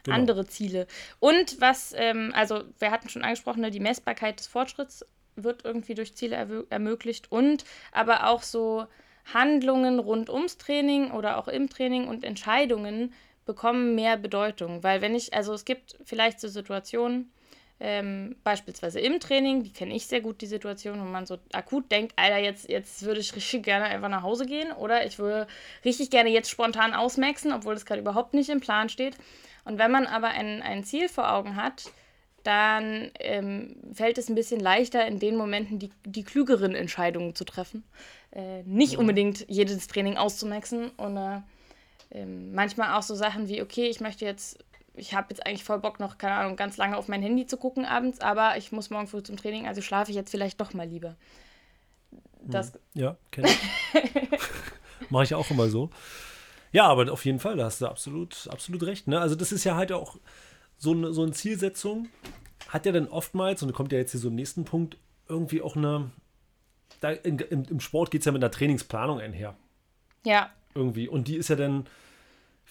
genau. 0.03 0.17
andere 0.17 0.45
Ziele. 0.45 0.87
Und 1.21 1.61
was, 1.61 1.93
ähm, 1.95 2.33
also 2.35 2.65
wir 2.79 2.91
hatten 2.91 3.07
schon 3.07 3.23
angesprochen, 3.23 3.61
ne, 3.61 3.71
die 3.71 3.79
Messbarkeit 3.79 4.39
des 4.39 4.47
Fortschritts 4.47 5.05
wird 5.37 5.63
irgendwie 5.63 5.95
durch 5.95 6.15
Ziele 6.15 6.65
ermöglicht 6.69 7.31
und 7.31 7.63
aber 7.93 8.27
auch 8.27 8.43
so 8.43 8.87
Handlungen 9.33 9.99
rund 9.99 10.29
ums 10.29 10.57
Training 10.57 11.11
oder 11.11 11.37
auch 11.37 11.47
im 11.47 11.69
Training 11.69 12.09
und 12.09 12.25
Entscheidungen 12.25 13.13
bekommen 13.45 13.95
mehr 13.95 14.17
Bedeutung. 14.17 14.83
Weil 14.83 15.01
wenn 15.01 15.15
ich, 15.15 15.33
also 15.33 15.53
es 15.53 15.63
gibt 15.63 15.97
vielleicht 16.03 16.41
so 16.41 16.49
Situationen, 16.49 17.31
ähm, 17.83 18.35
beispielsweise 18.43 18.99
im 18.99 19.19
Training, 19.19 19.63
die 19.63 19.73
kenne 19.73 19.95
ich 19.95 20.05
sehr 20.05 20.21
gut, 20.21 20.41
die 20.41 20.45
Situation, 20.45 20.99
wo 20.99 21.05
man 21.05 21.25
so 21.25 21.39
akut 21.51 21.91
denkt, 21.91 22.13
Alter, 22.15 22.37
jetzt, 22.37 22.69
jetzt 22.69 23.03
würde 23.03 23.19
ich 23.19 23.35
richtig 23.35 23.63
gerne 23.63 23.85
einfach 23.85 24.07
nach 24.07 24.21
Hause 24.21 24.45
gehen 24.45 24.71
oder 24.71 25.05
ich 25.05 25.17
würde 25.17 25.47
richtig 25.83 26.11
gerne 26.11 26.29
jetzt 26.29 26.49
spontan 26.49 26.93
ausmaxen, 26.93 27.51
obwohl 27.51 27.73
das 27.73 27.85
gerade 27.85 28.01
überhaupt 28.01 28.35
nicht 28.35 28.49
im 28.49 28.59
Plan 28.59 28.87
steht. 28.87 29.17
Und 29.65 29.79
wenn 29.79 29.89
man 29.89 30.05
aber 30.05 30.27
ein, 30.27 30.61
ein 30.61 30.83
Ziel 30.83 31.09
vor 31.09 31.33
Augen 31.33 31.55
hat, 31.55 31.91
dann 32.43 33.11
ähm, 33.19 33.75
fällt 33.93 34.19
es 34.19 34.29
ein 34.29 34.35
bisschen 34.35 34.59
leichter, 34.59 35.05
in 35.07 35.17
den 35.17 35.35
Momenten 35.35 35.79
die, 35.79 35.91
die 36.05 36.23
klügeren 36.23 36.75
Entscheidungen 36.75 37.35
zu 37.35 37.45
treffen. 37.45 37.83
Äh, 38.31 38.61
nicht 38.63 38.93
ja. 38.93 38.99
unbedingt 38.99 39.45
jedes 39.49 39.87
Training 39.87 40.17
auszumaxen 40.17 40.91
und 40.97 41.17
äh, 41.17 41.41
ähm, 42.11 42.53
manchmal 42.53 42.97
auch 42.97 43.03
so 43.03 43.15
Sachen 43.15 43.47
wie, 43.47 43.61
okay, 43.61 43.87
ich 43.87 44.01
möchte 44.01 44.25
jetzt, 44.25 44.59
ich 44.93 45.13
habe 45.13 45.27
jetzt 45.29 45.45
eigentlich 45.45 45.63
voll 45.63 45.79
Bock 45.79 45.99
noch, 45.99 46.17
keine 46.17 46.35
Ahnung, 46.35 46.55
ganz 46.55 46.77
lange 46.77 46.97
auf 46.97 47.07
mein 47.07 47.21
Handy 47.21 47.45
zu 47.45 47.57
gucken 47.57 47.85
abends, 47.85 48.19
aber 48.19 48.57
ich 48.57 48.71
muss 48.71 48.89
morgen 48.89 49.07
früh 49.07 49.23
zum 49.23 49.37
Training, 49.37 49.67
also 49.67 49.81
schlafe 49.81 50.11
ich 50.11 50.17
jetzt 50.17 50.31
vielleicht 50.31 50.59
doch 50.59 50.73
mal 50.73 50.87
lieber. 50.87 51.15
Das 52.41 52.73
hm. 52.73 52.79
ja, 52.93 53.17
kenne 53.31 53.49
ich. 53.49 54.39
Mache 55.09 55.23
ich 55.23 55.35
auch 55.35 55.49
immer 55.49 55.69
so. 55.69 55.89
Ja, 56.71 56.87
aber 56.87 57.11
auf 57.11 57.25
jeden 57.25 57.39
Fall, 57.39 57.57
da 57.57 57.65
hast 57.65 57.81
du 57.81 57.87
absolut, 57.87 58.47
absolut 58.49 58.83
recht. 58.83 59.07
Ne? 59.07 59.19
Also 59.19 59.35
das 59.35 59.51
ist 59.51 59.63
ja 59.63 59.75
halt 59.75 59.91
auch 59.91 60.17
so 60.77 60.91
eine, 60.91 61.13
so 61.13 61.23
eine 61.23 61.31
Zielsetzung, 61.31 62.07
hat 62.69 62.85
ja 62.85 62.91
dann 62.91 63.07
oftmals, 63.07 63.61
und 63.61 63.69
da 63.69 63.75
kommt 63.75 63.91
ja 63.91 63.97
jetzt 63.97 64.11
hier 64.11 64.19
so 64.19 64.29
im 64.29 64.35
nächsten 64.35 64.65
Punkt, 64.65 64.97
irgendwie 65.27 65.61
auch 65.61 65.75
eine, 65.75 66.11
da 66.99 67.11
in, 67.11 67.39
im, 67.39 67.63
im 67.63 67.79
Sport 67.79 68.11
geht 68.11 68.21
es 68.21 68.25
ja 68.25 68.31
mit 68.31 68.43
einer 68.43 68.51
Trainingsplanung 68.51 69.19
einher. 69.19 69.55
Ja. 70.25 70.49
Irgendwie. 70.73 71.07
Und 71.07 71.27
die 71.27 71.35
ist 71.35 71.49
ja 71.49 71.55
dann 71.55 71.85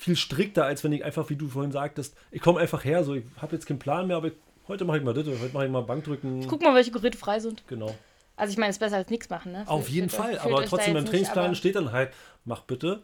viel 0.00 0.16
strikter, 0.16 0.64
als 0.64 0.82
wenn 0.82 0.92
ich 0.92 1.04
einfach, 1.04 1.28
wie 1.30 1.36
du 1.36 1.48
vorhin 1.48 1.72
sagtest, 1.72 2.16
ich 2.30 2.40
komme 2.40 2.60
einfach 2.60 2.84
her, 2.84 3.04
so 3.04 3.14
ich 3.14 3.24
habe 3.40 3.54
jetzt 3.54 3.66
keinen 3.66 3.78
Plan 3.78 4.06
mehr, 4.06 4.16
aber 4.16 4.28
ich, 4.28 4.34
heute 4.66 4.84
mache 4.84 4.98
ich 4.98 5.04
mal 5.04 5.14
das, 5.14 5.26
heute 5.26 5.52
mache 5.52 5.66
ich 5.66 5.70
mal 5.70 5.82
Bankdrücken. 5.82 6.40
Ich 6.40 6.48
guck 6.48 6.62
mal, 6.62 6.74
welche 6.74 6.90
Geräte 6.90 7.18
frei 7.18 7.38
sind. 7.38 7.62
Genau. 7.68 7.94
Also 8.36 8.52
ich 8.52 8.58
meine, 8.58 8.70
es 8.70 8.76
ist 8.76 8.80
besser 8.80 8.96
als 8.96 9.10
nichts 9.10 9.28
machen, 9.28 9.52
ne? 9.52 9.64
Auf 9.66 9.88
jeden 9.90 10.08
Fall, 10.08 10.38
aber 10.38 10.64
trotzdem 10.64 10.94
beim 10.94 11.04
Trainingsplan 11.04 11.54
steht 11.54 11.76
dann 11.76 11.92
halt, 11.92 12.12
mach 12.44 12.62
bitte 12.62 13.02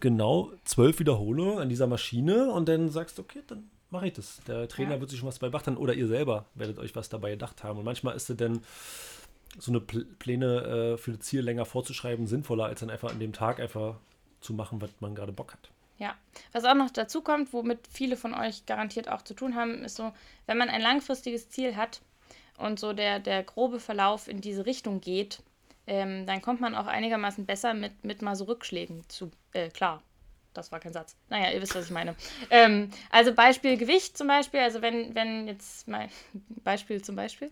genau 0.00 0.50
zwölf 0.64 0.98
Wiederholungen 0.98 1.58
an 1.58 1.68
dieser 1.68 1.86
Maschine 1.86 2.50
und 2.50 2.68
dann 2.68 2.88
sagst 2.88 3.18
du, 3.18 3.22
okay, 3.22 3.42
dann 3.46 3.70
mache 3.90 4.06
ich 4.06 4.14
das. 4.14 4.40
Der 4.48 4.66
Trainer 4.68 4.94
ja. 4.94 5.00
wird 5.00 5.10
sich 5.10 5.18
schon 5.18 5.28
was 5.28 5.38
dabei 5.38 5.50
beachten 5.50 5.76
oder 5.76 5.92
ihr 5.92 6.08
selber 6.08 6.46
werdet 6.54 6.78
euch 6.78 6.96
was 6.96 7.10
dabei 7.10 7.30
gedacht 7.32 7.62
haben. 7.62 7.78
Und 7.78 7.84
manchmal 7.84 8.16
ist 8.16 8.30
es 8.30 8.36
dann 8.36 8.62
so 9.58 9.70
eine 9.70 9.80
Pläne 9.80 10.94
äh, 10.94 10.96
für 10.96 11.12
das 11.12 11.20
Ziel 11.20 11.42
länger 11.42 11.66
vorzuschreiben 11.66 12.26
sinnvoller, 12.26 12.64
als 12.64 12.80
dann 12.80 12.88
einfach 12.88 13.10
an 13.10 13.20
dem 13.20 13.34
Tag 13.34 13.60
einfach 13.60 13.96
zu 14.40 14.54
machen, 14.54 14.80
was 14.80 14.90
man 15.00 15.14
gerade 15.14 15.32
Bock 15.32 15.52
hat. 15.52 15.71
Ja, 15.98 16.16
was 16.52 16.64
auch 16.64 16.74
noch 16.74 16.90
dazu 16.90 17.22
kommt, 17.22 17.52
womit 17.52 17.86
viele 17.90 18.16
von 18.16 18.34
euch 18.34 18.66
garantiert 18.66 19.08
auch 19.08 19.22
zu 19.22 19.34
tun 19.34 19.54
haben, 19.54 19.84
ist 19.84 19.96
so, 19.96 20.12
wenn 20.46 20.58
man 20.58 20.68
ein 20.68 20.80
langfristiges 20.80 21.48
Ziel 21.50 21.76
hat 21.76 22.00
und 22.58 22.80
so 22.80 22.92
der, 22.92 23.20
der 23.20 23.42
grobe 23.42 23.78
Verlauf 23.78 24.26
in 24.26 24.40
diese 24.40 24.66
Richtung 24.66 25.00
geht, 25.00 25.42
ähm, 25.86 26.26
dann 26.26 26.42
kommt 26.42 26.60
man 26.60 26.74
auch 26.74 26.86
einigermaßen 26.86 27.46
besser 27.46 27.74
mit, 27.74 28.04
mit 28.04 28.22
mal 28.22 28.36
so 28.36 28.44
Rückschlägen 28.44 29.08
zu, 29.08 29.30
äh, 29.52 29.68
klar. 29.68 30.02
Das 30.54 30.70
war 30.70 30.80
kein 30.80 30.92
Satz. 30.92 31.16
Naja, 31.30 31.50
ihr 31.50 31.62
wisst, 31.62 31.74
was 31.74 31.86
ich 31.86 31.90
meine. 31.90 32.14
Ähm, 32.50 32.90
also 33.10 33.32
Beispiel 33.32 33.78
Gewicht 33.78 34.18
zum 34.18 34.26
Beispiel. 34.26 34.60
Also 34.60 34.82
wenn, 34.82 35.14
wenn 35.14 35.48
jetzt 35.48 35.88
mein 35.88 36.10
Beispiel 36.62 37.02
zum 37.02 37.16
Beispiel. 37.16 37.50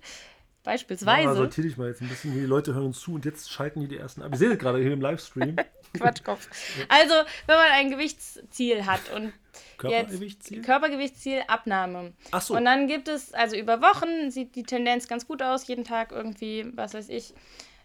Beispielsweise. 0.63 1.29
Ja, 1.29 1.35
sortiere 1.35 1.67
dich 1.67 1.77
mal 1.79 1.89
jetzt 1.89 2.03
ein 2.03 2.09
bisschen. 2.09 2.35
Die 2.35 2.41
Leute 2.41 2.75
hören 2.75 2.87
uns 2.87 3.01
zu 3.01 3.15
und 3.15 3.25
jetzt 3.25 3.51
schalten 3.51 3.81
die 3.81 3.89
die 3.89 3.97
ersten 3.97 4.23
ab. 4.23 4.31
Ihr 4.33 4.39
seht 4.39 4.53
es 4.53 4.59
gerade 4.59 4.79
hier 4.79 4.93
im 4.93 5.01
Livestream. 5.01 5.57
Quatschkopf. 5.95 6.49
Also, 6.89 7.15
wenn 7.47 7.57
man 7.57 7.71
ein 7.73 7.91
Gewichtsziel 7.91 8.85
hat 8.87 9.01
und 9.15 9.33
Körpergewichtsziel? 9.79 10.63
Körpergewichtsziel, 10.63 11.43
Abnahme. 11.49 12.13
Ach 12.31 12.43
so. 12.43 12.55
Und 12.55 12.65
dann 12.65 12.87
gibt 12.87 13.09
es, 13.09 13.33
also 13.33 13.57
über 13.57 13.81
Wochen 13.81 14.31
sieht 14.31 14.55
die 14.55 14.63
Tendenz 14.63 15.09
ganz 15.09 15.27
gut 15.27 15.43
aus, 15.43 15.67
jeden 15.67 15.85
Tag 15.85 16.13
irgendwie, 16.13 16.71
was 16.75 16.95
weiß 16.95 17.09
ich, 17.09 17.35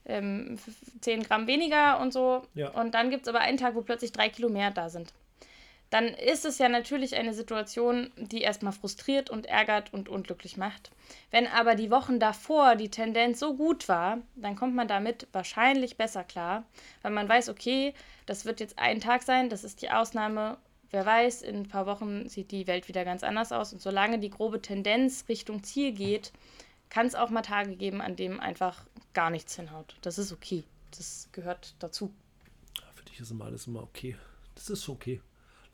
ähm, 0.05 0.57
10 1.01 1.23
Gramm 1.23 1.47
weniger 1.47 1.99
und 1.99 2.13
so. 2.13 2.43
Ja. 2.53 2.69
Und 2.69 2.93
dann 2.93 3.09
gibt 3.09 3.23
es 3.23 3.27
aber 3.27 3.39
einen 3.39 3.57
Tag, 3.57 3.75
wo 3.75 3.81
plötzlich 3.81 4.11
drei 4.11 4.29
Kilo 4.29 4.49
mehr 4.49 4.71
da 4.71 4.89
sind. 4.89 5.13
Dann 5.95 6.07
ist 6.09 6.43
es 6.43 6.57
ja 6.57 6.67
natürlich 6.67 7.15
eine 7.15 7.33
Situation, 7.33 8.11
die 8.17 8.41
erstmal 8.41 8.73
frustriert 8.73 9.29
und 9.29 9.45
ärgert 9.45 9.93
und 9.93 10.09
unglücklich 10.09 10.57
macht. 10.57 10.91
Wenn 11.31 11.47
aber 11.47 11.75
die 11.75 11.89
Wochen 11.89 12.19
davor 12.19 12.75
die 12.75 12.89
Tendenz 12.89 13.39
so 13.39 13.55
gut 13.55 13.87
war, 13.87 14.17
dann 14.35 14.57
kommt 14.57 14.75
man 14.75 14.89
damit 14.89 15.29
wahrscheinlich 15.31 15.95
besser 15.95 16.25
klar, 16.25 16.65
weil 17.01 17.13
man 17.13 17.29
weiß, 17.29 17.47
okay, 17.47 17.93
das 18.25 18.43
wird 18.43 18.59
jetzt 18.59 18.77
ein 18.77 18.99
Tag 18.99 19.23
sein, 19.23 19.47
das 19.47 19.63
ist 19.63 19.81
die 19.81 19.89
Ausnahme. 19.89 20.57
Wer 20.91 21.05
weiß, 21.05 21.43
in 21.43 21.59
ein 21.59 21.69
paar 21.69 21.85
Wochen 21.85 22.27
sieht 22.27 22.51
die 22.51 22.67
Welt 22.67 22.89
wieder 22.89 23.05
ganz 23.05 23.23
anders 23.23 23.53
aus. 23.53 23.71
Und 23.71 23.81
solange 23.81 24.19
die 24.19 24.31
grobe 24.31 24.61
Tendenz 24.61 25.23
Richtung 25.29 25.63
Ziel 25.63 25.93
geht, 25.93 26.33
kann 26.89 27.07
es 27.07 27.15
auch 27.15 27.29
mal 27.29 27.41
Tage 27.41 27.77
geben, 27.77 28.01
an 28.01 28.17
denen 28.17 28.41
einfach 28.41 28.83
gar 29.13 29.29
nichts 29.29 29.55
hinhaut. 29.55 29.95
Das 30.01 30.17
ist 30.17 30.33
okay. 30.33 30.65
Das 30.91 31.29
gehört 31.31 31.73
dazu. 31.79 32.13
für 32.95 33.05
dich 33.05 33.21
ist 33.21 33.31
immer 33.31 33.45
alles 33.45 33.67
immer 33.67 33.83
okay. 33.83 34.17
Das 34.55 34.69
ist 34.69 34.89
okay. 34.89 35.21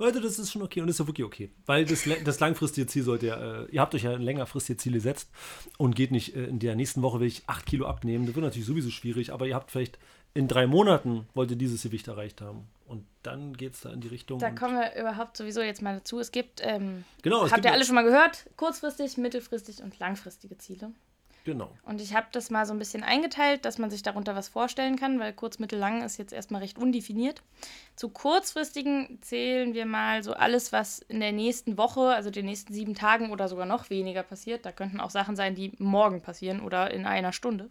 Leute, 0.01 0.19
das 0.19 0.39
ist 0.39 0.51
schon 0.51 0.61
okay 0.61 0.81
und 0.81 0.87
das 0.87 0.95
ist 0.95 0.99
ja 0.99 1.07
wirklich 1.07 1.25
okay. 1.25 1.49
Weil 1.65 1.85
das, 1.85 2.07
das 2.25 2.39
langfristige 2.39 2.87
Ziel 2.87 3.03
sollte 3.03 3.27
ja, 3.27 3.61
äh, 3.61 3.65
ihr 3.71 3.81
habt 3.81 3.95
euch 3.95 4.03
ja 4.03 4.11
ein 4.11 4.21
längerfristiges 4.21 4.81
Ziel 4.81 4.93
gesetzt 4.93 5.29
und 5.77 5.95
geht 5.95 6.11
nicht, 6.11 6.35
äh, 6.35 6.45
in 6.45 6.59
der 6.59 6.75
nächsten 6.75 7.01
Woche 7.01 7.19
will 7.19 7.27
ich 7.27 7.43
8 7.47 7.65
Kilo 7.65 7.85
abnehmen. 7.85 8.25
Das 8.25 8.35
wird 8.35 8.43
natürlich 8.43 8.67
sowieso 8.67 8.89
schwierig, 8.89 9.31
aber 9.31 9.47
ihr 9.47 9.55
habt 9.55 9.71
vielleicht 9.71 9.99
in 10.33 10.47
drei 10.47 10.65
Monaten 10.65 11.27
wollt 11.33 11.51
ihr 11.51 11.57
dieses 11.57 11.83
Gewicht 11.83 12.07
erreicht 12.07 12.41
haben. 12.41 12.67
Und 12.85 13.05
dann 13.23 13.55
geht 13.55 13.75
es 13.75 13.81
da 13.81 13.91
in 13.91 14.01
die 14.01 14.07
Richtung. 14.07 14.39
Da 14.39 14.51
kommen 14.51 14.75
wir 14.75 14.99
überhaupt 14.99 15.37
sowieso 15.37 15.61
jetzt 15.61 15.81
mal 15.81 15.95
dazu. 15.95 16.19
Es 16.19 16.31
gibt, 16.31 16.61
ähm, 16.63 17.05
genau, 17.21 17.45
es 17.45 17.51
habt 17.51 17.61
gibt 17.61 17.65
ihr 17.65 17.73
alle 17.73 17.85
schon 17.85 17.95
mal 17.95 18.03
gehört, 18.03 18.49
kurzfristig, 18.57 19.17
mittelfristig 19.17 19.81
und 19.81 19.97
langfristige 19.99 20.57
Ziele. 20.57 20.91
Genau. 21.43 21.75
Und 21.83 22.01
ich 22.01 22.13
habe 22.13 22.27
das 22.31 22.51
mal 22.51 22.65
so 22.65 22.73
ein 22.73 22.79
bisschen 22.79 23.03
eingeteilt, 23.03 23.65
dass 23.65 23.79
man 23.79 23.89
sich 23.89 24.03
darunter 24.03 24.35
was 24.35 24.47
vorstellen 24.47 24.95
kann, 24.95 25.19
weil 25.19 25.33
kurz, 25.33 25.57
mittel, 25.57 25.79
lang 25.79 26.03
ist 26.03 26.17
jetzt 26.17 26.33
erstmal 26.33 26.61
recht 26.61 26.77
undefiniert. 26.77 27.41
Zu 27.95 28.09
kurzfristigen 28.09 29.19
zählen 29.21 29.73
wir 29.73 29.85
mal 29.85 30.23
so 30.23 30.33
alles, 30.33 30.71
was 30.71 30.99
in 30.99 31.19
der 31.19 31.31
nächsten 31.31 31.77
Woche, 31.77 32.13
also 32.13 32.29
den 32.29 32.45
nächsten 32.45 32.73
sieben 32.73 32.93
Tagen 32.93 33.31
oder 33.31 33.47
sogar 33.47 33.65
noch 33.65 33.89
weniger 33.89 34.23
passiert. 34.23 34.65
Da 34.65 34.71
könnten 34.71 34.99
auch 34.99 35.09
Sachen 35.09 35.35
sein, 35.35 35.55
die 35.55 35.71
morgen 35.79 36.21
passieren 36.21 36.61
oder 36.61 36.91
in 36.91 37.05
einer 37.05 37.33
Stunde. 37.33 37.69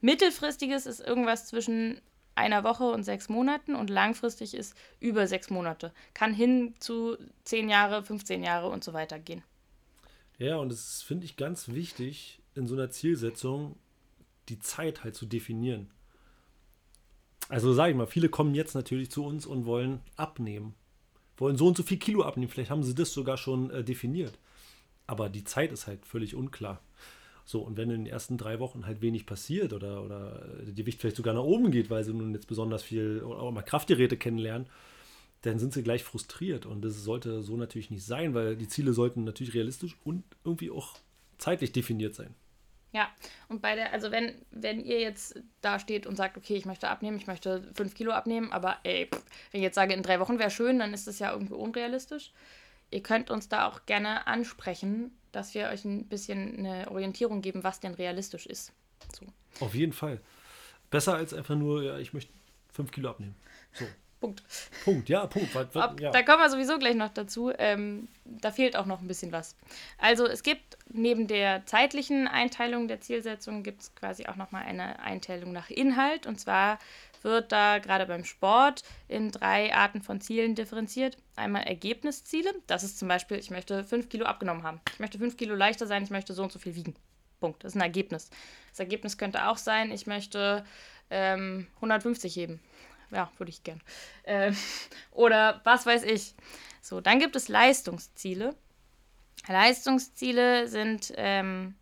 Mittelfristiges 0.00 0.86
ist 0.86 1.00
irgendwas 1.00 1.46
zwischen 1.46 2.00
einer 2.34 2.62
Woche 2.62 2.84
und 2.84 3.02
sechs 3.02 3.28
Monaten 3.28 3.74
und 3.74 3.90
langfristig 3.90 4.54
ist 4.54 4.74
über 5.00 5.26
sechs 5.26 5.50
Monate. 5.50 5.92
Kann 6.14 6.32
hin 6.32 6.74
zu 6.78 7.16
zehn 7.44 7.68
Jahre, 7.68 8.02
15 8.02 8.44
Jahre 8.44 8.68
und 8.68 8.84
so 8.84 8.92
weiter 8.92 9.18
gehen. 9.18 9.42
Ja, 10.38 10.56
und 10.56 10.70
das 10.70 11.02
finde 11.02 11.24
ich 11.24 11.36
ganz 11.36 11.68
wichtig, 11.68 12.40
in 12.58 12.66
so 12.66 12.74
einer 12.74 12.90
Zielsetzung 12.90 13.76
die 14.48 14.58
Zeit 14.58 15.04
halt 15.04 15.14
zu 15.14 15.26
definieren. 15.26 15.88
Also 17.48 17.72
sage 17.72 17.92
ich 17.92 17.96
mal, 17.96 18.06
viele 18.06 18.28
kommen 18.28 18.54
jetzt 18.54 18.74
natürlich 18.74 19.10
zu 19.10 19.24
uns 19.24 19.46
und 19.46 19.64
wollen 19.64 20.00
abnehmen. 20.16 20.74
Wollen 21.38 21.56
so 21.56 21.66
und 21.68 21.76
so 21.76 21.82
viel 21.82 21.98
Kilo 21.98 22.22
abnehmen. 22.22 22.50
Vielleicht 22.50 22.70
haben 22.70 22.82
sie 22.82 22.94
das 22.94 23.12
sogar 23.12 23.36
schon 23.36 23.70
äh, 23.70 23.84
definiert. 23.84 24.38
Aber 25.06 25.28
die 25.28 25.44
Zeit 25.44 25.72
ist 25.72 25.86
halt 25.86 26.04
völlig 26.04 26.34
unklar. 26.34 26.82
So, 27.44 27.60
und 27.62 27.78
wenn 27.78 27.88
in 27.90 28.04
den 28.04 28.12
ersten 28.12 28.36
drei 28.36 28.58
Wochen 28.58 28.84
halt 28.84 29.00
wenig 29.00 29.24
passiert 29.24 29.72
oder, 29.72 30.04
oder 30.04 30.46
die 30.66 30.74
Gewicht 30.74 31.00
vielleicht 31.00 31.16
sogar 31.16 31.32
nach 31.32 31.42
oben 31.42 31.70
geht, 31.70 31.88
weil 31.88 32.04
sie 32.04 32.12
nun 32.12 32.34
jetzt 32.34 32.46
besonders 32.46 32.82
viel 32.82 33.22
oder 33.22 33.40
auch 33.40 33.50
mal 33.50 33.62
Kraftgeräte 33.62 34.18
kennenlernen, 34.18 34.66
dann 35.42 35.58
sind 35.58 35.72
sie 35.72 35.82
gleich 35.82 36.04
frustriert. 36.04 36.66
Und 36.66 36.84
das 36.84 37.02
sollte 37.04 37.42
so 37.42 37.56
natürlich 37.56 37.90
nicht 37.90 38.04
sein, 38.04 38.34
weil 38.34 38.56
die 38.56 38.68
Ziele 38.68 38.92
sollten 38.92 39.24
natürlich 39.24 39.54
realistisch 39.54 39.96
und 40.04 40.24
irgendwie 40.44 40.70
auch 40.70 40.98
zeitlich 41.38 41.72
definiert 41.72 42.14
sein. 42.14 42.34
Ja, 42.92 43.10
und 43.48 43.60
bei 43.60 43.74
der, 43.74 43.92
also 43.92 44.10
wenn, 44.10 44.34
wenn 44.50 44.80
ihr 44.80 45.00
jetzt 45.00 45.40
da 45.60 45.78
steht 45.78 46.06
und 46.06 46.16
sagt, 46.16 46.38
okay, 46.38 46.56
ich 46.56 46.64
möchte 46.64 46.88
abnehmen, 46.88 47.18
ich 47.18 47.26
möchte 47.26 47.70
fünf 47.74 47.94
Kilo 47.94 48.12
abnehmen, 48.12 48.50
aber 48.50 48.78
ey, 48.82 49.06
pff, 49.06 49.22
wenn 49.50 49.60
ich 49.60 49.64
jetzt 49.64 49.74
sage, 49.74 49.92
in 49.92 50.02
drei 50.02 50.20
Wochen 50.20 50.38
wäre 50.38 50.50
schön, 50.50 50.78
dann 50.78 50.94
ist 50.94 51.06
das 51.06 51.18
ja 51.18 51.32
irgendwie 51.32 51.54
unrealistisch. 51.54 52.32
Ihr 52.90 53.02
könnt 53.02 53.30
uns 53.30 53.48
da 53.50 53.68
auch 53.68 53.84
gerne 53.84 54.26
ansprechen, 54.26 55.10
dass 55.32 55.54
wir 55.54 55.68
euch 55.68 55.84
ein 55.84 56.08
bisschen 56.08 56.58
eine 56.58 56.90
Orientierung 56.90 57.42
geben, 57.42 57.62
was 57.62 57.80
denn 57.80 57.92
realistisch 57.92 58.46
ist. 58.46 58.72
So. 59.12 59.26
Auf 59.64 59.74
jeden 59.74 59.92
Fall. 59.92 60.20
Besser 60.90 61.14
als 61.14 61.34
einfach 61.34 61.56
nur, 61.56 61.82
ja, 61.82 61.98
ich 61.98 62.14
möchte 62.14 62.32
fünf 62.72 62.90
Kilo 62.90 63.10
abnehmen. 63.10 63.36
So. 63.72 63.84
Punkt. 64.20 64.42
Punkt, 64.84 65.08
ja, 65.08 65.26
Punkt. 65.26 65.54
Weil, 65.54 65.68
Ob, 65.74 66.00
ja. 66.00 66.10
Da 66.10 66.22
kommen 66.22 66.40
wir 66.40 66.50
sowieso 66.50 66.78
gleich 66.78 66.96
noch 66.96 67.10
dazu. 67.10 67.52
Ähm, 67.56 68.08
da 68.24 68.50
fehlt 68.50 68.76
auch 68.76 68.86
noch 68.86 69.00
ein 69.00 69.06
bisschen 69.06 69.30
was. 69.30 69.56
Also 69.96 70.26
es 70.26 70.42
gibt 70.42 70.76
neben 70.88 71.28
der 71.28 71.64
zeitlichen 71.66 72.26
Einteilung 72.26 72.88
der 72.88 73.00
Zielsetzung 73.00 73.62
gibt 73.62 73.82
es 73.82 73.94
quasi 73.94 74.26
auch 74.26 74.36
nochmal 74.36 74.64
eine 74.64 74.98
Einteilung 75.00 75.52
nach 75.52 75.70
Inhalt. 75.70 76.26
Und 76.26 76.40
zwar 76.40 76.78
wird 77.22 77.52
da 77.52 77.78
gerade 77.78 78.06
beim 78.06 78.24
Sport 78.24 78.82
in 79.06 79.30
drei 79.30 79.74
Arten 79.74 80.02
von 80.02 80.20
Zielen 80.20 80.54
differenziert. 80.54 81.16
Einmal 81.36 81.62
Ergebnisziele. 81.62 82.52
Das 82.66 82.82
ist 82.82 82.98
zum 82.98 83.08
Beispiel, 83.08 83.38
ich 83.38 83.50
möchte 83.50 83.84
fünf 83.84 84.08
Kilo 84.08 84.26
abgenommen 84.26 84.64
haben. 84.64 84.80
Ich 84.92 84.98
möchte 84.98 85.18
fünf 85.18 85.36
Kilo 85.36 85.54
leichter 85.54 85.86
sein, 85.86 86.02
ich 86.02 86.10
möchte 86.10 86.34
so 86.34 86.42
und 86.42 86.52
so 86.52 86.58
viel 86.58 86.74
wiegen. 86.74 86.94
Punkt. 87.40 87.62
Das 87.62 87.72
ist 87.72 87.76
ein 87.76 87.82
Ergebnis. 87.82 88.30
Das 88.70 88.80
Ergebnis 88.80 89.16
könnte 89.16 89.48
auch 89.48 89.58
sein, 89.58 89.92
ich 89.92 90.06
möchte 90.06 90.64
ähm, 91.10 91.66
150 91.76 92.34
heben. 92.34 92.60
Ja, 93.10 93.30
würde 93.38 93.50
ich 93.50 93.62
gern. 93.62 93.80
Ähm, 94.24 94.56
oder 95.12 95.60
was 95.64 95.86
weiß 95.86 96.04
ich. 96.04 96.34
So, 96.82 97.00
dann 97.00 97.18
gibt 97.18 97.36
es 97.36 97.48
Leistungsziele. 97.48 98.54
Leistungsziele 99.46 100.68
sind 100.68 101.12
ähm, 101.16 101.74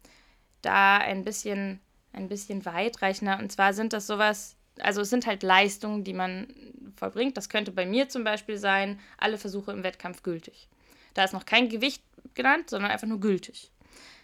da 0.62 0.98
ein 0.98 1.24
bisschen, 1.24 1.80
ein 2.12 2.28
bisschen 2.28 2.64
weitreichender. 2.64 3.38
Und 3.38 3.50
zwar 3.52 3.72
sind 3.72 3.92
das 3.92 4.06
sowas, 4.06 4.56
also 4.80 5.00
es 5.00 5.10
sind 5.10 5.26
halt 5.26 5.42
Leistungen, 5.42 6.04
die 6.04 6.12
man 6.12 6.48
vollbringt. 6.96 7.36
Das 7.36 7.48
könnte 7.48 7.72
bei 7.72 7.86
mir 7.86 8.08
zum 8.08 8.24
Beispiel 8.24 8.58
sein, 8.58 9.00
alle 9.18 9.38
Versuche 9.38 9.72
im 9.72 9.82
Wettkampf 9.82 10.22
gültig. 10.22 10.68
Da 11.14 11.24
ist 11.24 11.32
noch 11.32 11.46
kein 11.46 11.68
Gewicht 11.68 12.02
genannt, 12.34 12.70
sondern 12.70 12.90
einfach 12.90 13.06
nur 13.06 13.20
gültig. 13.20 13.70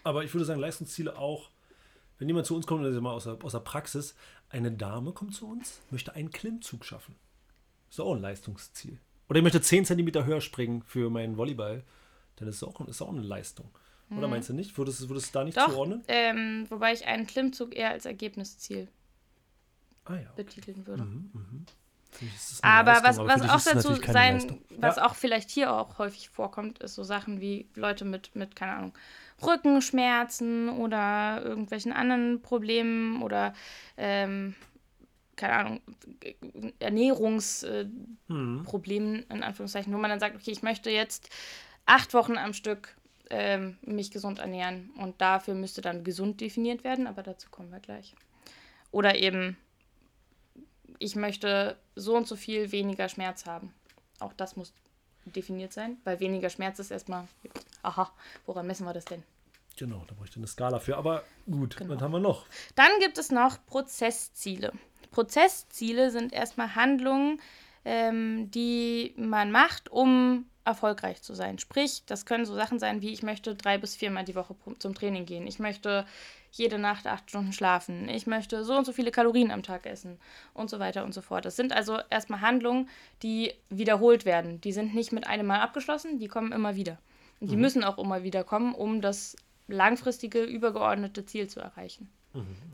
Aber 0.03 0.23
ich 0.23 0.33
würde 0.33 0.45
sagen, 0.45 0.59
Leistungsziele 0.59 1.17
auch, 1.17 1.49
wenn 2.19 2.27
jemand 2.27 2.45
zu 2.45 2.55
uns 2.55 2.67
kommt, 2.67 2.85
also 2.85 3.01
mal 3.01 3.11
aus 3.11 3.23
der, 3.23 3.37
aus 3.43 3.53
der 3.53 3.59
Praxis, 3.59 4.15
eine 4.53 4.71
Dame 4.71 5.11
kommt 5.11 5.35
zu 5.35 5.47
uns, 5.47 5.81
möchte 5.89 6.13
einen 6.13 6.31
Klimmzug 6.31 6.85
schaffen. 6.85 7.15
Ist 7.89 7.99
auch 7.99 8.15
ein 8.15 8.21
Leistungsziel. 8.21 8.99
Oder 9.29 9.39
ich 9.39 9.43
möchte 9.43 9.61
10 9.61 9.85
cm 9.85 10.25
höher 10.25 10.41
springen 10.41 10.83
für 10.83 11.09
meinen 11.09 11.37
Volleyball, 11.37 11.83
dann 12.35 12.47
ist 12.47 12.57
es 12.57 12.63
auch, 12.63 12.79
ist 12.87 13.01
auch 13.01 13.09
eine 13.09 13.21
Leistung. 13.21 13.69
Oder 14.15 14.27
meinst 14.27 14.49
du 14.49 14.53
nicht? 14.53 14.77
Würdest, 14.77 15.09
würdest 15.09 15.33
du 15.33 15.39
da 15.39 15.43
nicht 15.43 15.57
Doch, 15.57 15.69
zuordnen? 15.69 16.03
ähm, 16.07 16.67
wobei 16.69 16.93
ich 16.93 17.07
einen 17.07 17.25
Klimmzug 17.25 17.75
eher 17.75 17.89
als 17.89 18.05
Ergebnisziel 18.05 18.87
Ah 20.05 20.15
ja. 20.17 20.31
betiteln 20.35 20.85
würde. 20.85 21.07
Das 22.11 22.61
eine 22.61 22.73
Aber 22.73 23.01
Leistung, 23.01 23.27
was, 23.27 23.41
was 23.41 23.49
auch 23.49 23.73
dazu 23.73 23.95
sein, 23.95 24.33
Leistung. 24.35 24.61
was 24.77 24.97
ja. 24.97 25.05
auch 25.07 25.15
vielleicht 25.15 25.49
hier 25.49 25.73
auch 25.73 25.97
häufig 25.97 26.29
vorkommt, 26.29 26.77
ist 26.79 26.93
so 26.93 27.03
Sachen 27.03 27.41
wie 27.41 27.67
Leute 27.73 28.05
mit, 28.05 28.35
mit, 28.35 28.55
keine 28.55 28.73
Ahnung, 28.73 28.93
Rückenschmerzen 29.45 30.69
oder 30.69 31.41
irgendwelchen 31.43 31.93
anderen 31.93 32.41
Problemen 32.41 33.21
oder 33.21 33.53
ähm, 33.97 34.55
keine 35.35 35.53
Ahnung, 35.53 35.81
Ernährungsproblemen 36.79 39.13
Mhm. 39.13 39.25
in 39.29 39.43
Anführungszeichen, 39.43 39.93
wo 39.93 39.97
man 39.97 40.09
dann 40.09 40.19
sagt, 40.19 40.35
okay, 40.35 40.51
ich 40.51 40.63
möchte 40.63 40.89
jetzt 40.89 41.29
acht 41.85 42.13
Wochen 42.13 42.37
am 42.37 42.53
Stück 42.53 42.95
ähm, 43.29 43.77
mich 43.81 44.11
gesund 44.11 44.39
ernähren 44.39 44.91
und 44.97 45.21
dafür 45.21 45.55
müsste 45.55 45.81
dann 45.81 46.03
gesund 46.03 46.41
definiert 46.41 46.83
werden, 46.83 47.07
aber 47.07 47.23
dazu 47.23 47.49
kommen 47.49 47.71
wir 47.71 47.79
gleich. 47.79 48.15
Oder 48.91 49.15
eben, 49.15 49.57
ich 50.99 51.15
möchte 51.15 51.77
so 51.95 52.15
und 52.15 52.27
so 52.27 52.35
viel 52.35 52.71
weniger 52.71 53.09
Schmerz 53.09 53.45
haben. 53.45 53.73
Auch 54.19 54.33
das 54.33 54.55
muss 54.55 54.73
definiert 55.25 55.73
sein, 55.73 55.97
weil 56.03 56.19
weniger 56.19 56.49
Schmerz 56.49 56.79
ist 56.79 56.91
erstmal, 56.91 57.27
aha, 57.81 58.11
woran 58.45 58.67
messen 58.67 58.85
wir 58.85 58.93
das 58.93 59.05
denn? 59.05 59.23
Genau, 59.75 60.03
da 60.07 60.13
bräuchte 60.13 60.33
ich 60.33 60.37
eine 60.37 60.47
Skala 60.47 60.79
für. 60.79 60.97
Aber 60.97 61.23
gut, 61.49 61.77
Genau. 61.77 61.95
was 61.95 62.01
haben 62.01 62.11
wir 62.11 62.19
noch? 62.19 62.45
Dann 62.75 62.91
gibt 62.99 63.17
es 63.17 63.31
noch 63.31 63.57
Prozessziele. 63.65 64.71
Prozessziele 65.11 66.11
sind 66.11 66.33
erstmal 66.33 66.75
Handlungen, 66.75 67.39
ähm, 67.85 68.49
die 68.51 69.13
man 69.17 69.51
macht, 69.51 69.89
um 69.89 70.45
erfolgreich 70.65 71.21
zu 71.21 71.33
sein. 71.33 71.59
Sprich, 71.59 72.03
das 72.05 72.25
können 72.25 72.45
so 72.45 72.55
Sachen 72.55 72.79
sein 72.79 73.01
wie, 73.01 73.11
ich 73.11 73.23
möchte 73.23 73.55
drei 73.55 73.77
bis 73.77 73.95
viermal 73.95 74.23
die 74.25 74.35
Woche 74.35 74.55
zum 74.79 74.93
Training 74.95 75.25
gehen. 75.25 75.45
Ich 75.47 75.59
möchte 75.59 76.05
jede 76.53 76.77
Nacht 76.77 77.07
acht 77.07 77.29
Stunden 77.29 77.51
schlafen. 77.51 78.07
Ich 78.09 78.27
möchte 78.27 78.63
so 78.63 78.75
und 78.75 78.85
so 78.85 78.93
viele 78.93 79.11
Kalorien 79.11 79.51
am 79.51 79.63
Tag 79.63 79.85
essen 79.85 80.19
und 80.53 80.69
so 80.69 80.79
weiter 80.79 81.03
und 81.03 81.13
so 81.13 81.21
fort. 81.21 81.45
Das 81.45 81.55
sind 81.55 81.73
also 81.73 81.99
erstmal 82.09 82.41
Handlungen, 82.41 82.89
die 83.23 83.53
wiederholt 83.69 84.25
werden. 84.25 84.61
Die 84.61 84.71
sind 84.71 84.93
nicht 84.93 85.11
mit 85.11 85.27
einem 85.27 85.47
Mal 85.47 85.61
abgeschlossen, 85.61 86.19
die 86.19 86.27
kommen 86.27 86.51
immer 86.51 86.75
wieder. 86.75 86.99
Und 87.39 87.51
die 87.51 87.57
müssen 87.57 87.83
auch 87.83 87.97
immer 87.97 88.23
wieder 88.23 88.43
kommen, 88.43 88.73
um 88.73 89.01
das 89.01 89.35
langfristige, 89.67 90.43
übergeordnete 90.43 91.25
Ziel 91.25 91.47
zu 91.47 91.59
erreichen. 91.59 92.09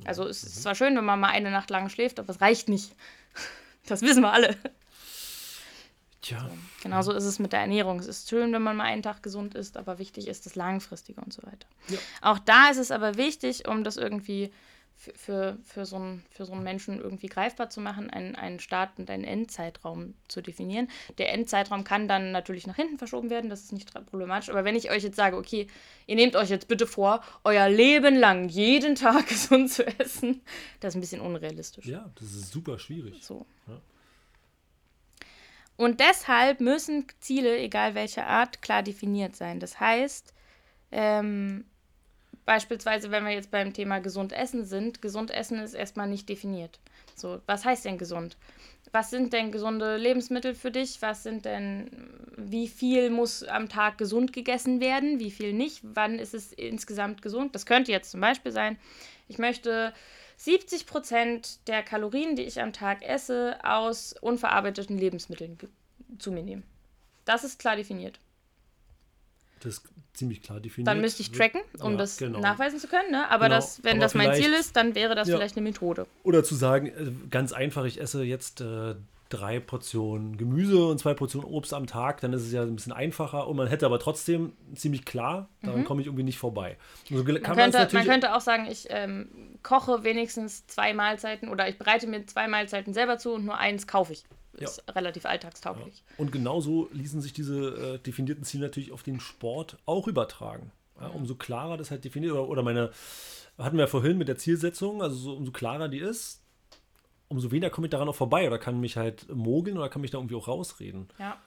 Also 0.05 0.27
es 0.27 0.43
ist 0.43 0.61
zwar 0.61 0.75
schön, 0.75 0.95
wenn 0.95 1.05
man 1.05 1.19
mal 1.19 1.29
eine 1.29 1.51
Nacht 1.51 1.69
lang 1.69 1.89
schläft, 1.89 2.19
aber 2.19 2.29
es 2.29 2.41
reicht 2.41 2.69
nicht. 2.69 2.95
Das 3.87 4.01
wissen 4.01 4.21
wir 4.21 4.31
alle. 4.33 4.57
Tja, 6.21 6.49
Genauso 6.83 7.13
ist 7.13 7.23
es 7.23 7.39
mit 7.39 7.53
der 7.53 7.61
Ernährung. 7.61 7.99
Es 7.99 8.07
ist 8.07 8.29
schön, 8.29 8.51
wenn 8.51 8.61
man 8.61 8.75
mal 8.75 8.83
einen 8.83 9.03
Tag 9.03 9.23
gesund 9.23 9.55
ist, 9.55 9.77
aber 9.77 9.99
wichtig 9.99 10.27
ist 10.27 10.45
das 10.45 10.55
Langfristige 10.55 11.21
und 11.21 11.31
so 11.31 11.41
weiter. 11.43 11.67
Ja. 11.87 11.97
Auch 12.21 12.39
da 12.39 12.69
ist 12.69 12.77
es 12.77 12.91
aber 12.91 13.15
wichtig, 13.15 13.67
um 13.67 13.83
das 13.85 13.95
irgendwie 13.95 14.51
für, 14.99 15.13
für, 15.13 15.57
für, 15.63 15.85
so, 15.85 15.95
einen, 15.95 16.25
für 16.29 16.45
so 16.45 16.51
einen 16.51 16.63
Menschen 16.63 16.99
irgendwie 16.99 17.27
greifbar 17.27 17.69
zu 17.69 17.79
machen, 17.79 18.09
einen, 18.09 18.35
einen 18.35 18.59
Start- 18.59 18.99
und 18.99 19.09
einen 19.09 19.23
Endzeitraum 19.23 20.13
zu 20.27 20.41
definieren. 20.41 20.89
Der 21.17 21.31
Endzeitraum 21.33 21.85
kann 21.85 22.09
dann 22.09 22.33
natürlich 22.33 22.67
nach 22.67 22.75
hinten 22.75 22.97
verschoben 22.97 23.29
werden, 23.29 23.49
das 23.49 23.63
ist 23.63 23.71
nicht 23.71 23.93
problematisch. 24.07 24.49
Aber 24.49 24.65
wenn 24.65 24.75
ich 24.75 24.91
euch 24.91 25.03
jetzt 25.03 25.15
sage, 25.15 25.37
okay, 25.37 25.67
ihr 26.05 26.15
nehmt 26.15 26.35
euch 26.35 26.49
jetzt 26.49 26.67
bitte 26.67 26.85
vor, 26.85 27.23
euer 27.45 27.69
Leben 27.69 28.17
lang 28.17 28.49
jeden 28.49 28.95
Tag 28.95 29.27
gesund 29.29 29.71
zu 29.71 29.87
essen, 29.99 30.41
das 30.81 30.89
ist 30.89 30.97
ein 30.97 31.01
bisschen 31.01 31.21
unrealistisch. 31.21 31.85
ja, 31.85 32.11
das 32.15 32.33
ist 32.33 32.51
super 32.51 32.77
schwierig. 32.77 33.23
So. 33.23 33.45
Ja. 33.67 33.79
Und 35.79 36.01
deshalb 36.01 36.59
müssen 36.59 37.05
Ziele, 37.21 37.57
egal 37.57 37.95
welcher 37.95 38.27
Art, 38.27 38.61
klar 38.61 38.83
definiert 38.83 39.37
sein. 39.37 39.61
Das 39.61 39.79
heißt, 39.79 40.33
ähm, 40.91 41.63
beispielsweise, 42.43 43.11
wenn 43.11 43.23
wir 43.23 43.31
jetzt 43.31 43.49
beim 43.49 43.71
Thema 43.71 43.99
gesund 43.99 44.33
essen 44.33 44.65
sind, 44.65 45.01
gesund 45.01 45.31
essen 45.31 45.57
ist 45.59 45.75
erstmal 45.75 46.09
nicht 46.09 46.27
definiert. 46.27 46.81
So, 47.15 47.39
was 47.45 47.63
heißt 47.63 47.85
denn 47.85 47.97
gesund? 47.97 48.35
Was 48.91 49.09
sind 49.09 49.31
denn 49.31 49.53
gesunde 49.53 49.95
Lebensmittel 49.95 50.53
für 50.53 50.69
dich? 50.69 51.01
Was 51.01 51.23
sind 51.23 51.45
denn, 51.45 51.89
wie 52.35 52.67
viel 52.67 53.09
muss 53.09 53.43
am 53.43 53.69
Tag 53.69 53.97
gesund 53.97 54.33
gegessen 54.33 54.81
werden? 54.81 55.21
Wie 55.21 55.31
viel 55.31 55.53
nicht? 55.53 55.79
Wann 55.83 56.19
ist 56.19 56.33
es 56.33 56.51
insgesamt 56.51 57.21
gesund? 57.21 57.55
Das 57.55 57.65
könnte 57.65 57.93
jetzt 57.93 58.11
zum 58.11 58.19
Beispiel 58.19 58.51
sein, 58.51 58.77
ich 59.29 59.37
möchte 59.37 59.93
70 60.39 60.85
Prozent 60.85 61.59
der 61.67 61.83
Kalorien, 61.83 62.37
die 62.37 62.43
ich 62.43 62.61
am 62.61 62.71
Tag 62.71 63.03
esse, 63.03 63.57
aus 63.61 64.15
unverarbeiteten 64.21 64.97
Lebensmitteln 64.97 65.57
zu 66.17 66.31
mir 66.31 66.43
nehmen. 66.43 66.63
Das 67.25 67.43
ist 67.43 67.59
klar 67.59 67.75
definiert. 67.75 68.19
Das 69.59 69.73
ist 69.73 69.83
ziemlich 70.13 70.41
klar 70.41 70.61
definiert. 70.61 70.87
Dann 70.87 71.01
müsste 71.01 71.23
ich 71.23 71.33
tracken, 71.33 71.59
um 71.81 71.91
Ja, 71.91 71.97
das 71.97 72.15
genau. 72.17 72.39
nachweisen 72.39 72.79
zu 72.79 72.87
können. 72.87 73.11
Ne? 73.11 73.29
Aber 73.29 73.45
Genau, 73.45 73.55
das, 73.57 73.83
wenn 73.83 73.97
aber 73.97 73.99
das 73.99 74.13
mein 74.15 74.33
Ziel 74.33 74.53
ist, 74.53 74.77
dann 74.77 74.95
wäre 74.95 75.13
das 75.13 75.27
Ja. 75.27 75.35
vielleicht 75.35 75.57
eine 75.57 75.63
Methode. 75.65 76.07
Oder 76.23 76.41
zu 76.45 76.55
sagen, 76.55 76.87
äh, 76.87 77.11
ganz 77.29 77.51
einfach, 77.51 77.83
ich 77.83 77.99
esse 77.99 78.23
jetzt 78.23 78.61
äh, 78.61 78.95
drei 79.29 79.59
Portionen 79.59 80.37
Gemüse 80.37 80.87
und 80.87 80.97
zwei 80.99 81.13
Portionen 81.13 81.47
Obst 81.47 81.73
am 81.73 81.85
Tag, 81.87 82.19
dann 82.21 82.33
ist 82.33 82.41
es 82.41 82.51
ja 82.51 82.63
ein 82.63 82.75
bisschen 82.75 82.93
einfacher 82.93 83.47
und 83.47 83.55
man 83.57 83.67
hätte 83.67 83.85
aber 83.85 83.99
trotzdem 83.99 84.53
ziemlich 84.75 85.05
klar, 85.05 85.49
daran 85.61 85.83
komme 85.83 86.01
ich 86.01 86.07
irgendwie 86.07 86.23
nicht 86.23 86.39
vorbei. 86.39 86.77
Und 87.11 87.17
so 87.17 87.23
gel- 87.23 87.35
Mhm. 87.39 87.41
Man 87.45 87.55
könnte, 87.55 87.77
man 87.95 88.05
könnte 88.07 88.35
auch 88.35 88.41
sagen, 88.41 88.67
ich 88.69 88.87
ähm, 88.89 89.57
koche 89.61 90.03
wenigstens 90.03 90.65
zwei 90.67 90.93
Mahlzeiten 90.93 91.49
oder 91.49 91.69
ich 91.69 91.77
bereite 91.77 92.07
mir 92.07 92.25
zwei 92.25 92.47
Mahlzeiten 92.47 92.93
selber 92.93 93.17
zu 93.19 93.33
und 93.33 93.45
nur 93.45 93.57
eins 93.57 93.85
kaufe 93.87 94.13
ich. 94.13 94.25
Ist 94.53 94.83
relativ 94.93 95.25
alltagstauglich. 95.25 96.03
Und 96.17 96.31
genauso 96.33 96.89
ließen 96.91 97.21
sich 97.21 97.31
diese 97.31 97.95
äh, 97.95 97.99
definierten 97.99 98.43
Ziele 98.43 98.63
natürlich 98.65 98.91
auf 98.91 99.03
den 99.03 99.19
Sport 99.21 99.77
auch 99.85 100.07
übertragen. 100.07 100.71
Ja, 100.99 101.07
umso 101.07 101.35
klarer 101.35 101.77
das 101.77 101.91
halt 101.91 102.03
definiert, 102.03 102.33
oder, 102.33 102.49
oder 102.49 102.61
meine, 102.63 102.91
hatten 103.57 103.77
wir 103.77 103.83
ja 103.83 103.87
vorhin 103.87 104.17
mit 104.17 104.27
der 104.27 104.37
Zielsetzung, 104.37 105.01
also 105.01 105.15
so, 105.15 105.33
umso 105.35 105.51
klarer 105.53 105.87
die 105.87 105.99
ist, 105.99 106.38
umso 107.29 107.51
weniger 107.51 107.69
komme 107.69 107.87
ich 107.87 107.91
daran 107.91 108.09
auch 108.09 108.15
vorbei 108.15 108.45
oder 108.47 108.59
kann 108.59 108.79
mich 108.79 108.97
halt 108.97 109.33
mogeln 109.33 109.77
oder 109.77 109.89
kann 109.89 110.01
mich 110.01 110.11
da 110.11 110.17
irgendwie 110.17 110.35
auch 110.35 110.47
rausreden. 110.47 111.07
Ja. 111.17 111.37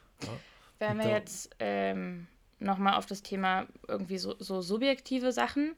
Wenn 0.79 0.93
Und 0.93 0.99
wir 1.05 1.11
jetzt 1.11 1.55
ähm, 1.59 2.27
nochmal 2.59 2.95
auf 2.95 3.07
das 3.07 3.23
Thema 3.23 3.67
irgendwie 3.87 4.19
so, 4.19 4.35
so 4.39 4.63
subjektive 4.63 5.33
Sachen, 5.33 5.75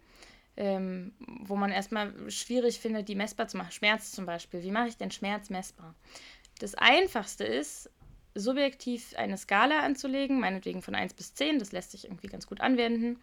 ähm, 0.56 1.12
wo 1.18 1.56
man 1.56 1.72
erstmal 1.72 2.30
schwierig 2.30 2.78
findet, 2.78 3.08
die 3.08 3.16
messbar 3.16 3.48
zu 3.48 3.56
machen. 3.56 3.72
Schmerz 3.72 4.12
zum 4.12 4.26
Beispiel. 4.26 4.62
Wie 4.62 4.70
mache 4.70 4.88
ich 4.88 4.96
denn 4.96 5.10
Schmerz 5.10 5.50
messbar? 5.50 5.94
Das 6.60 6.74
Einfachste 6.74 7.44
ist, 7.44 7.90
subjektiv 8.34 9.14
eine 9.16 9.36
Skala 9.36 9.80
anzulegen, 9.80 10.40
meinetwegen 10.40 10.82
von 10.82 10.94
1 10.94 11.14
bis 11.14 11.34
10, 11.34 11.58
das 11.58 11.72
lässt 11.72 11.92
sich 11.92 12.04
irgendwie 12.04 12.28
ganz 12.28 12.46
gut 12.46 12.60
anwenden. 12.60 13.20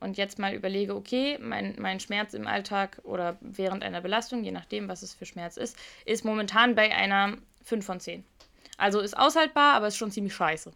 Und 0.00 0.18
jetzt 0.18 0.38
mal 0.38 0.54
überlege, 0.54 0.94
okay, 0.94 1.38
mein, 1.40 1.74
mein 1.78 2.00
Schmerz 2.00 2.34
im 2.34 2.46
Alltag 2.46 3.00
oder 3.02 3.38
während 3.40 3.82
einer 3.82 4.00
Belastung, 4.00 4.44
je 4.44 4.50
nachdem, 4.50 4.88
was 4.88 5.02
es 5.02 5.14
für 5.14 5.24
Schmerz 5.24 5.56
ist, 5.56 5.76
ist 6.04 6.24
momentan 6.24 6.74
bei 6.74 6.94
einer 6.94 7.38
5 7.64 7.84
von 7.84 8.00
10. 8.00 8.24
Also 8.76 9.00
ist 9.00 9.16
aushaltbar, 9.16 9.74
aber 9.74 9.86
ist 9.86 9.96
schon 9.96 10.10
ziemlich 10.10 10.34
scheiße. 10.34 10.72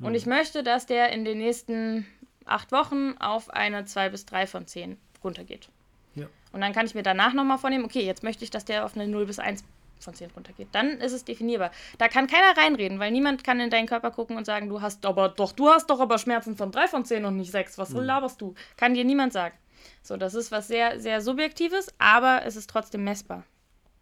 Und 0.00 0.14
ich 0.14 0.26
möchte, 0.26 0.62
dass 0.62 0.86
der 0.86 1.10
in 1.10 1.24
den 1.24 1.38
nächsten 1.38 2.06
acht 2.44 2.72
Wochen 2.72 3.16
auf 3.18 3.50
eine 3.50 3.84
2 3.84 4.10
bis 4.10 4.26
3 4.26 4.46
von 4.46 4.66
10 4.66 4.96
runtergeht. 5.24 5.68
Ja. 6.14 6.26
Und 6.52 6.60
dann 6.60 6.72
kann 6.72 6.86
ich 6.86 6.94
mir 6.94 7.02
danach 7.02 7.34
nochmal 7.34 7.58
vornehmen, 7.58 7.84
okay, 7.84 8.04
jetzt 8.04 8.22
möchte 8.22 8.44
ich, 8.44 8.50
dass 8.50 8.64
der 8.64 8.84
auf 8.84 8.94
eine 8.94 9.08
0 9.08 9.26
bis 9.26 9.38
1 9.38 9.64
von 10.02 10.14
10 10.14 10.30
runtergeht. 10.30 10.68
Dann 10.72 10.98
ist 11.00 11.12
es 11.12 11.24
definierbar. 11.24 11.70
Da 11.98 12.08
kann 12.08 12.26
keiner 12.26 12.56
reinreden, 12.56 12.98
weil 12.98 13.10
niemand 13.10 13.44
kann 13.44 13.60
in 13.60 13.70
deinen 13.70 13.86
Körper 13.86 14.10
gucken 14.10 14.36
und 14.36 14.44
sagen, 14.44 14.68
du 14.68 14.80
hast 14.80 15.04
aber 15.06 15.28
doch, 15.28 15.52
du 15.52 15.68
hast 15.68 15.90
doch 15.90 16.00
aber 16.00 16.18
Schmerzen 16.18 16.56
von 16.56 16.70
3 16.70 16.88
von 16.88 17.04
10 17.04 17.24
und 17.24 17.36
nicht 17.36 17.50
6. 17.50 17.78
Was 17.78 17.90
mhm. 17.90 18.00
laberst 18.00 18.40
du? 18.40 18.54
Kann 18.76 18.94
dir 18.94 19.04
niemand 19.04 19.32
sagen. 19.32 19.56
So, 20.02 20.16
das 20.16 20.34
ist 20.34 20.50
was 20.50 20.68
sehr, 20.68 21.00
sehr 21.00 21.20
Subjektives, 21.20 21.94
aber 21.98 22.42
es 22.44 22.56
ist 22.56 22.70
trotzdem 22.70 23.04
messbar. 23.04 23.44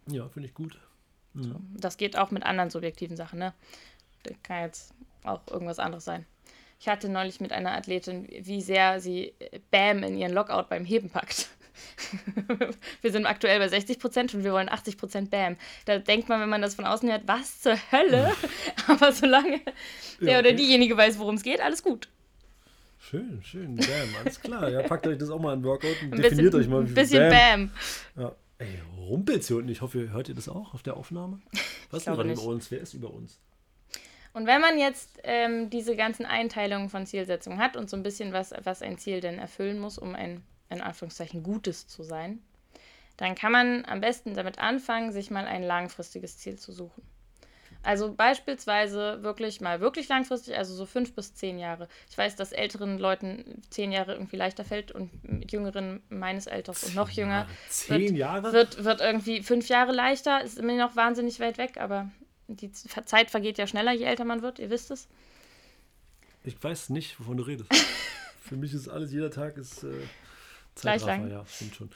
Ja, 0.07 0.27
finde 0.29 0.47
ich 0.47 0.53
gut. 0.53 0.79
Mhm. 1.33 1.43
So, 1.43 1.55
das 1.75 1.97
geht 1.97 2.17
auch 2.17 2.31
mit 2.31 2.43
anderen 2.43 2.69
subjektiven 2.69 3.17
Sachen, 3.17 3.39
ne? 3.39 3.53
Das 4.23 4.35
kann 4.43 4.63
jetzt 4.63 4.93
auch 5.23 5.41
irgendwas 5.49 5.79
anderes 5.79 6.05
sein. 6.05 6.25
Ich 6.79 6.87
hatte 6.87 7.09
neulich 7.09 7.41
mit 7.41 7.51
einer 7.51 7.71
Athletin, 7.71 8.27
wie 8.29 8.61
sehr 8.61 8.99
sie 8.99 9.33
äh, 9.39 9.59
Bam 9.71 10.03
in 10.03 10.17
ihren 10.17 10.33
Lockout 10.33 10.69
beim 10.69 10.85
Heben 10.85 11.09
packt. 11.09 11.49
wir 13.01 13.11
sind 13.11 13.25
aktuell 13.25 13.59
bei 13.59 13.67
60 13.67 13.99
Prozent 13.99 14.33
und 14.33 14.43
wir 14.43 14.53
wollen 14.53 14.69
80 14.69 14.97
Prozent 14.97 15.29
Bam. 15.29 15.57
Da 15.85 15.99
denkt 15.99 16.29
man, 16.29 16.41
wenn 16.41 16.49
man 16.49 16.61
das 16.61 16.75
von 16.75 16.85
außen 16.85 17.09
hört, 17.09 17.27
was 17.27 17.61
zur 17.61 17.77
Hölle? 17.91 18.33
Aber 18.87 19.11
solange 19.11 19.61
der 20.21 20.33
ja, 20.33 20.39
oder 20.39 20.53
diejenige 20.53 20.95
weiß, 20.95 21.19
worum 21.19 21.35
es 21.35 21.43
geht, 21.43 21.61
alles 21.61 21.83
gut. 21.83 22.09
Schön, 22.99 23.41
schön. 23.43 23.75
Bam, 23.75 23.87
alles 24.21 24.41
klar. 24.41 24.69
Ja, 24.69 24.83
packt 24.83 25.07
euch 25.07 25.17
das 25.17 25.29
auch 25.29 25.39
mal 25.39 25.53
in 25.53 25.63
Workout 25.63 25.95
und 26.01 26.13
ein 26.13 26.21
definiert 26.21 26.51
bisschen, 26.51 26.59
euch 26.59 26.67
mal. 26.67 26.81
Ein 26.81 26.93
bisschen 26.93 27.29
Bam. 27.29 27.71
Bam. 28.15 28.23
Ja. 28.23 28.35
Ey, 28.59 28.79
rumpelt 28.97 29.43
hier 29.43 29.57
unten. 29.57 29.69
Ich 29.69 29.81
hoffe, 29.81 30.09
hört 30.11 30.29
ihr 30.29 30.35
das 30.35 30.49
auch 30.49 30.73
auf 30.73 30.81
der 30.81 30.97
Aufnahme? 30.97 31.39
Was 31.91 32.01
ist 32.01 32.05
gerade 32.05 32.31
über 32.31 32.43
uns? 32.43 32.71
Wer 32.71 32.81
ist 32.81 32.93
über 32.93 33.13
uns? 33.13 33.39
Und 34.33 34.45
wenn 34.45 34.61
man 34.61 34.77
jetzt 34.77 35.19
ähm, 35.23 35.69
diese 35.69 35.95
ganzen 35.95 36.25
Einteilungen 36.25 36.89
von 36.89 37.05
Zielsetzungen 37.05 37.59
hat 37.59 37.75
und 37.75 37.89
so 37.89 37.97
ein 37.97 38.03
bisschen 38.03 38.33
was, 38.33 38.53
was 38.63 38.81
ein 38.81 38.97
Ziel 38.97 39.19
denn 39.19 39.39
erfüllen 39.39 39.79
muss, 39.79 39.97
um 39.97 40.13
ein, 40.13 40.43
in 40.69 40.81
Anführungszeichen, 40.81 41.43
Gutes 41.43 41.87
zu 41.87 42.03
sein, 42.03 42.39
dann 43.17 43.35
kann 43.35 43.51
man 43.51 43.85
am 43.85 44.01
besten 44.01 44.35
damit 44.35 44.59
anfangen, 44.59 45.11
sich 45.11 45.31
mal 45.31 45.45
ein 45.45 45.63
langfristiges 45.63 46.37
Ziel 46.37 46.57
zu 46.57 46.71
suchen. 46.71 47.03
Also 47.83 48.13
beispielsweise 48.13 49.23
wirklich 49.23 49.61
mal 49.61 49.79
wirklich 49.79 50.09
langfristig, 50.09 50.57
also 50.57 50.75
so 50.75 50.85
fünf 50.85 51.13
bis 51.13 51.35
zehn 51.35 51.57
Jahre. 51.57 51.87
Ich 52.09 52.17
weiß, 52.17 52.35
dass 52.35 52.51
älteren 52.51 52.97
Leuten 52.99 53.61
zehn 53.69 53.91
Jahre 53.91 54.13
irgendwie 54.13 54.35
leichter 54.35 54.65
fällt 54.65 54.91
und 54.91 55.09
jüngeren 55.49 56.01
meines 56.09 56.47
Alters 56.47 56.83
und 56.83 56.95
noch 56.95 57.09
jünger. 57.09 57.47
Zehn 57.69 58.01
wird, 58.01 58.11
Jahre? 58.11 58.51
Wird, 58.51 58.83
wird 58.83 58.99
irgendwie 59.01 59.41
fünf 59.41 59.69
Jahre 59.69 59.93
leichter. 59.93 60.43
Ist 60.43 60.59
immer 60.59 60.75
noch 60.75 60.95
wahnsinnig 60.95 61.39
weit 61.39 61.57
weg, 61.57 61.77
aber 61.77 62.11
die 62.47 62.71
Zeit 62.71 63.29
vergeht 63.31 63.57
ja 63.57 63.67
schneller, 63.67 63.93
je 63.93 64.05
älter 64.05 64.25
man 64.25 64.41
wird, 64.41 64.59
ihr 64.59 64.69
wisst 64.69 64.91
es. 64.91 65.07
Ich 66.43 66.61
weiß 66.61 66.89
nicht, 66.89 67.19
wovon 67.19 67.37
du 67.37 67.43
redest. 67.43 67.73
Für 68.41 68.55
mich 68.55 68.73
ist 68.73 68.87
alles, 68.87 69.11
jeder 69.11 69.31
Tag 69.31 69.57
ist 69.57 69.83
äh, 69.83 69.93
Gleich 70.81 71.05
lang. 71.05 71.29
Ja, 71.29 71.45
stimmt 71.45 71.75
schon. 71.75 71.89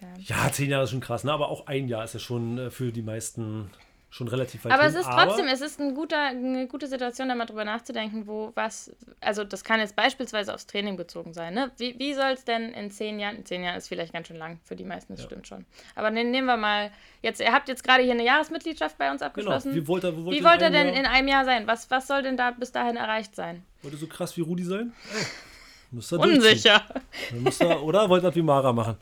Ja. 0.00 0.44
ja, 0.44 0.52
zehn 0.52 0.70
Jahre 0.70 0.84
ist 0.84 0.90
schon 0.90 1.00
krass, 1.00 1.24
ne? 1.24 1.32
aber 1.32 1.48
auch 1.48 1.66
ein 1.66 1.88
Jahr 1.88 2.04
ist 2.04 2.14
ja 2.14 2.20
schon 2.20 2.58
äh, 2.58 2.70
für 2.70 2.92
die 2.92 3.02
meisten 3.02 3.70
schon 4.10 4.28
relativ 4.28 4.64
weit 4.64 4.72
Aber 4.72 4.84
hin. 4.84 4.92
es 4.94 5.00
ist 5.00 5.10
trotzdem, 5.10 5.46
es 5.48 5.60
ist 5.60 5.80
ein 5.80 5.94
guter, 5.94 6.28
eine 6.28 6.66
gute 6.66 6.86
Situation, 6.86 7.28
da 7.28 7.34
mal 7.34 7.44
drüber 7.44 7.64
nachzudenken, 7.64 8.26
wo 8.26 8.52
was, 8.54 8.90
also 9.20 9.44
das 9.44 9.64
kann 9.64 9.80
jetzt 9.80 9.96
beispielsweise 9.96 10.54
aufs 10.54 10.66
Training 10.66 10.96
bezogen 10.96 11.34
sein. 11.34 11.52
Ne? 11.52 11.70
Wie, 11.76 11.98
wie 11.98 12.14
soll 12.14 12.32
es 12.32 12.44
denn 12.44 12.72
in 12.72 12.90
zehn 12.90 13.20
Jahren, 13.20 13.44
zehn 13.44 13.62
Jahren 13.62 13.76
ist 13.76 13.88
vielleicht 13.88 14.14
ganz 14.14 14.28
schön 14.28 14.38
lang 14.38 14.60
für 14.64 14.76
die 14.76 14.84
meisten, 14.84 15.12
das 15.12 15.20
ja. 15.20 15.26
stimmt 15.26 15.46
schon. 15.46 15.66
Aber 15.94 16.10
ne, 16.10 16.24
nehmen 16.24 16.46
wir 16.46 16.56
mal, 16.56 16.90
jetzt, 17.22 17.40
ihr 17.40 17.52
habt 17.52 17.68
jetzt 17.68 17.84
gerade 17.84 18.02
hier 18.02 18.12
eine 18.12 18.24
Jahresmitgliedschaft 18.24 18.96
bei 18.96 19.10
uns 19.10 19.20
genau. 19.20 19.28
abgeschlossen. 19.28 19.72
Genau. 19.74 19.82
Wie 19.82 19.88
wollt 19.88 20.04
ihr, 20.04 20.16
wo 20.16 20.24
wollt 20.24 20.38
wie 20.38 20.44
wollt 20.44 20.62
ihr 20.62 20.70
denn 20.70 20.88
Jahr? 20.88 20.96
in 20.96 21.06
einem 21.06 21.28
Jahr 21.28 21.44
sein? 21.44 21.66
Was, 21.66 21.90
was 21.90 22.06
soll 22.06 22.22
denn 22.22 22.38
da 22.38 22.52
bis 22.52 22.72
dahin 22.72 22.96
erreicht 22.96 23.36
sein? 23.36 23.62
Wollt 23.82 23.92
ihr 23.92 24.00
so 24.00 24.06
krass 24.06 24.36
wie 24.38 24.40
Rudi 24.40 24.64
sein? 24.64 24.94
Ey, 25.14 25.26
Unsicher. 25.92 26.82
Ihr, 27.32 27.82
oder 27.82 28.08
wollt 28.08 28.24
ihr 28.24 28.34
wie 28.34 28.42
Mara 28.42 28.72
machen? 28.72 28.96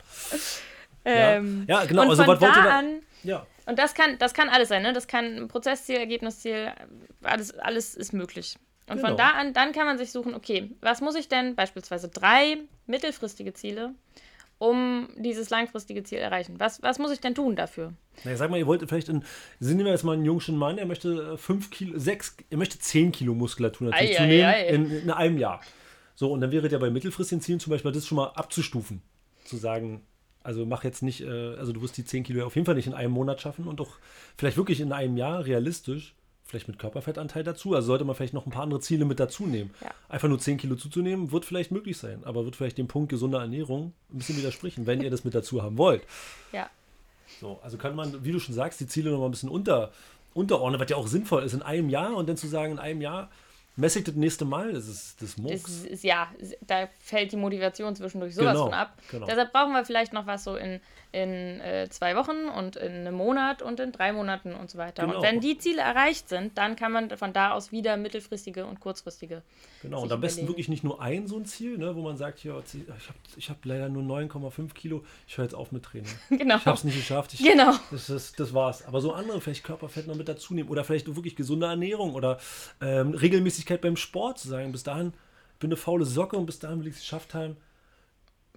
Ähm, 1.03 1.65
ja. 1.67 1.81
ja, 1.81 1.85
genau. 1.85 2.03
Und 2.03 2.09
also, 2.09 2.27
was 2.27 2.41
wollt 2.41 2.41
ihr 2.41 2.63
da? 2.63 2.79
An, 2.79 3.01
ja. 3.23 3.45
Und 3.65 3.77
das 3.77 3.93
kann, 3.93 4.17
das 4.17 4.33
kann 4.33 4.49
alles 4.49 4.69
sein, 4.69 4.81
ne? 4.81 4.93
Das 4.93 5.07
kann 5.07 5.47
Prozessziel, 5.49 5.97
Ergebnisziel, 5.97 6.71
alles, 7.23 7.57
alles 7.59 7.95
ist 7.95 8.13
möglich. 8.13 8.55
Und 8.89 8.97
genau. 8.97 9.09
von 9.09 9.17
da 9.17 9.31
an, 9.31 9.53
dann 9.53 9.73
kann 9.73 9.85
man 9.85 9.97
sich 9.97 10.11
suchen, 10.11 10.33
okay, 10.33 10.71
was 10.81 11.01
muss 11.01 11.15
ich 11.15 11.27
denn, 11.27 11.55
beispielsweise 11.55 12.07
drei 12.07 12.59
mittelfristige 12.85 13.53
Ziele, 13.53 13.93
um 14.57 15.09
dieses 15.17 15.49
langfristige 15.49 16.03
Ziel 16.03 16.19
erreichen? 16.19 16.55
Was, 16.59 16.81
was 16.81 16.97
muss 16.97 17.11
ich 17.11 17.19
denn 17.19 17.35
tun 17.35 17.57
dafür? 17.57 17.91
Na, 18.23 18.35
sag 18.37 18.49
mal, 18.49 18.57
ihr 18.57 18.65
wollt 18.65 18.81
vielleicht 18.87 19.09
in, 19.09 19.25
sehen 19.59 19.79
wir 19.79 19.91
jetzt 19.91 20.05
mal 20.05 20.13
einen 20.13 20.23
jungen 20.23 20.57
Mann, 20.57 20.77
er 20.77 20.85
möchte 20.85 21.33
äh, 21.33 21.37
fünf 21.37 21.69
Kilo, 21.69 21.99
sechs, 21.99 22.37
er 22.49 22.57
möchte 22.57 22.79
zehn 22.79 23.11
Kilo 23.11 23.33
Muskulatur 23.33 23.89
natürlich 23.89 24.11
ei, 24.11 24.23
zunehmen 24.23 24.45
ei, 24.45 24.53
ei. 24.53 24.67
In, 24.69 24.91
in 25.03 25.11
einem 25.11 25.37
Jahr. 25.37 25.59
So, 26.17 26.31
und 26.31 26.41
dann 26.41 26.51
wäre 26.51 26.67
ja 26.67 26.79
bei 26.79 26.89
mittelfristigen 26.89 27.41
Zielen 27.41 27.59
zum 27.59 27.69
Beispiel 27.69 27.91
das 27.91 28.07
schon 28.07 28.15
mal 28.15 28.29
abzustufen. 28.29 29.03
Zu 29.45 29.55
sagen, 29.55 30.01
also 30.41 30.65
mach 30.65 30.83
jetzt 30.83 31.03
nicht, 31.03 31.21
äh, 31.21 31.55
also 31.57 31.73
du 31.73 31.81
wirst 31.83 31.95
die 31.95 32.05
10 32.05 32.23
Kilo 32.23 32.43
auf 32.43 32.55
jeden 32.55 32.65
Fall 32.65 32.73
nicht 32.73 32.87
in 32.87 32.95
einem 32.95 33.13
Monat 33.13 33.39
schaffen 33.39 33.67
und 33.67 33.79
doch 33.79 33.99
vielleicht 34.35 34.57
wirklich 34.57 34.79
in 34.79 34.91
einem 34.91 35.15
Jahr 35.15 35.45
realistisch, 35.45 36.15
vielleicht 36.43 36.67
mit 36.67 36.79
Körperfettanteil 36.79 37.43
dazu. 37.43 37.75
Also 37.75 37.85
sollte 37.85 38.03
man 38.03 38.15
vielleicht 38.15 38.33
noch 38.33 38.47
ein 38.47 38.51
paar 38.51 38.63
andere 38.63 38.79
Ziele 38.79 39.05
mit 39.05 39.19
dazu 39.19 39.45
nehmen. 39.45 39.69
Ja. 39.79 39.91
Einfach 40.09 40.27
nur 40.27 40.39
10 40.39 40.57
Kilo 40.57 40.75
zuzunehmen, 40.75 41.31
wird 41.31 41.45
vielleicht 41.45 41.71
möglich 41.71 41.99
sein, 41.99 42.23
aber 42.23 42.45
wird 42.45 42.55
vielleicht 42.55 42.79
dem 42.79 42.87
Punkt 42.87 43.09
gesunder 43.09 43.39
Ernährung 43.39 43.93
ein 44.11 44.17
bisschen 44.17 44.37
widersprechen, 44.37 44.87
wenn 44.87 45.01
ihr 45.01 45.11
das 45.11 45.23
mit 45.23 45.35
dazu 45.35 45.61
haben 45.61 45.77
wollt. 45.77 46.01
Ja. 46.51 46.67
So, 47.39 47.59
also 47.61 47.77
kann 47.77 47.95
man, 47.95 48.25
wie 48.25 48.31
du 48.31 48.39
schon 48.39 48.55
sagst, 48.55 48.79
die 48.79 48.87
Ziele 48.87 49.11
noch 49.11 49.19
mal 49.19 49.25
ein 49.25 49.31
bisschen 49.31 49.49
unter, 49.49 49.91
unterordnen, 50.33 50.81
was 50.81 50.89
ja 50.89 50.95
auch 50.95 51.07
sinnvoll 51.07 51.43
ist 51.43 51.53
in 51.53 51.61
einem 51.61 51.89
Jahr 51.89 52.15
und 52.15 52.27
dann 52.27 52.37
zu 52.37 52.47
sagen, 52.47 52.71
in 52.71 52.79
einem 52.79 53.01
Jahr 53.01 53.29
Messig 53.77 54.05
das 54.05 54.15
nächste 54.15 54.43
Mal, 54.43 54.73
das 54.73 54.87
ist 54.87 55.21
das 55.21 55.37
muss. 55.37 55.51
Ist, 55.51 55.85
ist, 55.85 56.03
ja, 56.03 56.27
da 56.61 56.89
fällt 56.99 57.31
die 57.31 57.37
Motivation 57.37 57.95
zwischendurch 57.95 58.33
sowas 58.33 58.53
genau, 58.53 58.65
von 58.65 58.73
ab. 58.73 58.97
Genau. 59.11 59.27
Deshalb 59.27 59.53
brauchen 59.53 59.73
wir 59.73 59.85
vielleicht 59.85 60.13
noch 60.13 60.25
was 60.25 60.43
so 60.43 60.55
in, 60.55 60.81
in 61.17 61.59
äh, 61.61 61.89
zwei 61.89 62.15
Wochen 62.15 62.45
und 62.55 62.75
in 62.75 62.91
einem 62.91 63.15
Monat 63.15 63.63
und 63.63 63.79
in 63.79 63.91
drei 63.91 64.13
Monaten 64.13 64.53
und 64.53 64.69
so 64.69 64.77
weiter. 64.77 65.03
Genau. 65.03 65.17
Und 65.17 65.23
wenn 65.23 65.39
die 65.39 65.57
Ziele 65.57 65.81
erreicht 65.81 66.29
sind, 66.29 66.57
dann 66.59 66.75
kann 66.75 66.91
man 66.91 67.09
von 67.17 67.33
da 67.33 67.51
aus 67.51 67.71
wieder 67.71 67.97
mittelfristige 67.97 68.67
und 68.67 68.79
kurzfristige. 68.79 69.41
Genau, 69.81 70.03
und 70.03 70.11
am 70.11 70.21
besten 70.21 70.41
überlegen. 70.41 70.49
wirklich 70.49 70.69
nicht 70.69 70.83
nur 70.83 71.01
ein 71.01 71.25
so 71.25 71.37
ein 71.37 71.45
Ziel, 71.45 71.79
ne, 71.79 71.95
wo 71.95 72.03
man 72.03 72.17
sagt, 72.17 72.43
ja, 72.43 72.59
ich 72.59 72.83
habe 73.07 73.19
ich 73.35 73.49
hab 73.49 73.65
leider 73.65 73.89
nur 73.89 74.03
9,5 74.03 74.73
Kilo, 74.75 75.03
ich 75.27 75.37
höre 75.37 75.45
jetzt 75.45 75.55
auf 75.55 75.71
mit 75.71 75.83
Training. 75.83 76.11
genau. 76.29 76.57
Ich 76.57 76.65
habe 76.65 76.77
es 76.77 76.83
nicht 76.83 76.97
geschafft. 76.97 77.33
Ich, 77.33 77.43
genau. 77.43 77.73
Das, 77.89 78.07
das, 78.07 78.33
das 78.33 78.53
war's. 78.53 78.85
Aber 78.85 79.01
so 79.01 79.13
andere, 79.13 79.41
vielleicht 79.41 79.63
Körperfett 79.63 80.05
noch 80.05 80.15
mit 80.15 80.27
dazu 80.27 80.53
nehmen 80.53 80.69
oder 80.69 80.83
vielleicht 80.83 81.15
wirklich 81.15 81.35
gesunde 81.35 81.65
Ernährung 81.65 82.13
oder 82.13 82.37
ähm, 82.79 83.15
Regelmäßigkeit 83.15 83.81
beim 83.81 83.97
Sport 83.97 84.37
zu 84.37 84.49
sagen, 84.49 84.71
bis 84.71 84.83
dahin 84.83 85.13
bin 85.59 85.69
eine 85.69 85.77
faule 85.77 86.05
Socke 86.05 86.37
und 86.37 86.45
bis 86.45 86.59
dahin 86.59 86.81
will 86.81 86.87
ich 86.87 86.95
es 86.95 86.99
geschafft 87.01 87.33
haben, 87.33 87.57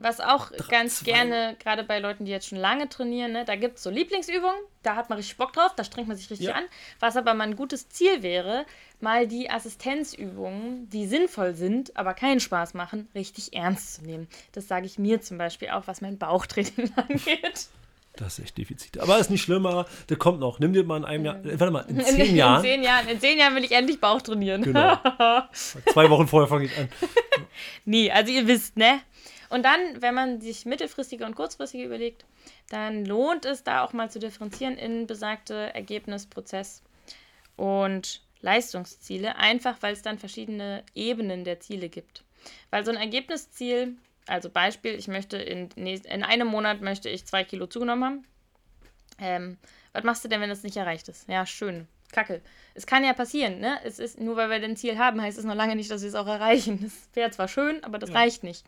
was 0.03 0.21
auch 0.21 0.51
Drei, 0.51 0.69
ganz 0.69 1.01
zwei. 1.01 1.13
gerne, 1.13 1.57
gerade 1.59 1.85
bei 1.85 1.99
Leuten, 1.99 2.25
die 2.25 2.31
jetzt 2.31 2.49
schon 2.49 2.59
lange 2.59 2.89
trainieren, 2.89 3.33
ne, 3.33 3.45
da 3.45 3.57
gibt 3.57 3.77
es 3.77 3.83
so 3.83 3.91
Lieblingsübungen, 3.91 4.61
da 4.83 4.97
hat 4.97 5.11
man 5.11 5.19
richtig 5.19 5.37
Bock 5.37 5.53
drauf, 5.53 5.73
da 5.77 5.85
strengt 5.85 6.09
man 6.09 6.17
sich 6.17 6.31
richtig 6.31 6.49
ja. 6.49 6.55
an. 6.55 6.65
Was 6.99 7.17
aber 7.17 7.35
mal 7.35 7.45
ein 7.45 7.57
gutes 7.57 7.89
Ziel 7.89 8.23
wäre, 8.23 8.65
mal 9.01 9.27
die 9.27 9.51
Assistenzübungen, 9.51 10.89
die 10.91 11.07
sinnvoll 11.07 11.55
sind, 11.55 11.97
aber 11.97 12.15
keinen 12.15 12.41
Spaß 12.41 12.75
machen, 12.75 13.09
richtig 13.15 13.55
ernst 13.55 13.95
zu 13.95 14.03
nehmen. 14.03 14.29
Das 14.53 14.69
sage 14.69 14.87
ich 14.87 14.99
mir 14.99 15.21
zum 15.21 15.39
Beispiel 15.39 15.71
auch, 15.71 15.87
was 15.87 16.01
mein 16.01 16.19
Bauchtraining 16.19 16.93
angeht. 16.97 17.69
Das 18.17 18.39
ist 18.39 18.45
echt 18.45 18.59
Defizit. 18.59 18.99
Aber 18.99 19.19
ist 19.19 19.31
nicht 19.31 19.43
schlimmer, 19.43 19.87
der 20.09 20.17
kommt 20.17 20.41
noch. 20.41 20.59
Nimm 20.59 20.73
dir 20.73 20.85
mal 20.85 20.97
in 20.99 21.05
einem 21.05 21.25
Jahr, 21.25 21.45
äh, 21.45 21.59
warte 21.59 21.73
mal, 21.73 21.85
in 21.89 22.01
zehn 22.01 22.27
in, 22.27 22.37
Jahren. 22.37 22.57
In 22.57 22.63
zehn 22.63 22.83
Jahren. 22.83 23.09
In 23.09 23.21
zehn 23.21 23.39
Jahren 23.39 23.55
will 23.55 23.65
ich 23.65 23.73
endlich 23.73 24.01
Bauch 24.01 24.21
trainieren. 24.21 24.63
Genau. 24.63 24.97
Zwei 25.53 26.11
Wochen 26.11 26.27
vorher 26.27 26.49
fange 26.49 26.67
ich 26.67 26.77
an. 26.77 26.89
nee, 27.85 28.11
also 28.11 28.33
ihr 28.33 28.47
wisst, 28.47 28.77
ne? 28.77 29.01
Und 29.51 29.65
dann, 29.65 30.01
wenn 30.01 30.15
man 30.15 30.41
sich 30.41 30.65
mittelfristige 30.65 31.27
und 31.27 31.35
kurzfristige 31.35 31.85
überlegt, 31.85 32.25
dann 32.71 33.05
lohnt 33.05 33.45
es 33.45 33.65
da 33.65 33.85
auch 33.85 33.93
mal 33.93 34.11
zu 34.11 34.21
differenzieren 34.21 34.79
in 34.79 35.07
besagte 35.07 35.75
Ergebnis, 35.75 36.27
Prozess 36.27 36.83
und 37.57 38.23
Leistungsziele, 38.43 39.37
einfach 39.37 39.77
weil 39.81 39.93
es 39.93 40.03
dann 40.03 40.19
verschiedene 40.19 40.85
Ebenen 40.95 41.45
der 41.45 41.61
Ziele 41.61 41.89
gibt. 41.89 42.25
Weil 42.71 42.85
so 42.85 42.93
ein 42.93 42.97
Ergebnisziel, 42.97 43.97
also 44.27 44.49
Beispiel, 44.49 44.95
ich 44.95 45.09
möchte 45.09 45.37
in, 45.37 45.69
in 45.71 46.23
einem 46.23 46.47
Monat 46.47 46.81
möchte 46.81 47.09
ich 47.09 47.27
zwei 47.27 47.45
Kilo 47.45 47.67
zugenommen 47.67 48.05
haben. 48.05 48.25
Ähm, 49.19 49.59
was 49.93 50.05
machst 50.05 50.25
du 50.25 50.29
denn, 50.29 50.41
wenn 50.41 50.49
das 50.49 50.63
nicht 50.63 50.77
erreicht 50.77 51.09
ist? 51.09 51.29
Ja, 51.29 51.45
schön. 51.45 51.89
Kacke. 52.13 52.41
Es 52.75 52.87
kann 52.87 53.05
ja 53.05 53.13
passieren, 53.13 53.61
ne? 53.61 53.79
Es 53.85 53.99
ist, 53.99 54.19
nur 54.19 54.37
weil 54.37 54.49
wir 54.49 54.63
ein 54.63 54.77
Ziel 54.77 54.99
haben, 54.99 55.21
heißt 55.21 55.39
es 55.39 55.45
noch 55.45 55.55
lange 55.55 55.77
nicht, 55.77 55.91
dass 55.91 56.03
wir 56.03 56.09
es 56.09 56.15
auch 56.15 56.27
erreichen. 56.27 56.81
Das 56.83 56.93
wäre 57.15 57.31
zwar 57.31 57.49
schön, 57.49 57.83
aber 57.85 57.99
das 57.99 58.11
ja. 58.11 58.17
reicht 58.17 58.43
nicht. 58.43 58.65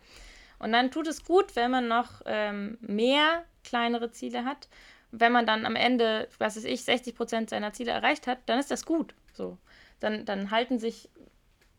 Und 0.62 0.70
dann 0.72 0.92
tut 0.92 1.08
es 1.08 1.24
gut, 1.24 1.56
wenn 1.56 1.72
man 1.72 1.88
noch 1.88 2.22
ähm, 2.24 2.78
mehr 2.80 3.42
kleinere 3.64 4.12
Ziele 4.12 4.44
hat. 4.44 4.68
Wenn 5.10 5.32
man 5.32 5.44
dann 5.44 5.66
am 5.66 5.74
Ende, 5.74 6.28
was 6.38 6.56
weiß 6.56 6.64
ich, 6.64 6.84
60 6.84 7.16
Prozent 7.16 7.50
seiner 7.50 7.72
Ziele 7.72 7.90
erreicht 7.90 8.28
hat, 8.28 8.38
dann 8.46 8.60
ist 8.60 8.70
das 8.70 8.86
gut. 8.86 9.12
So. 9.34 9.58
Dann, 9.98 10.24
dann 10.24 10.52
halten 10.52 10.78
sich 10.78 11.10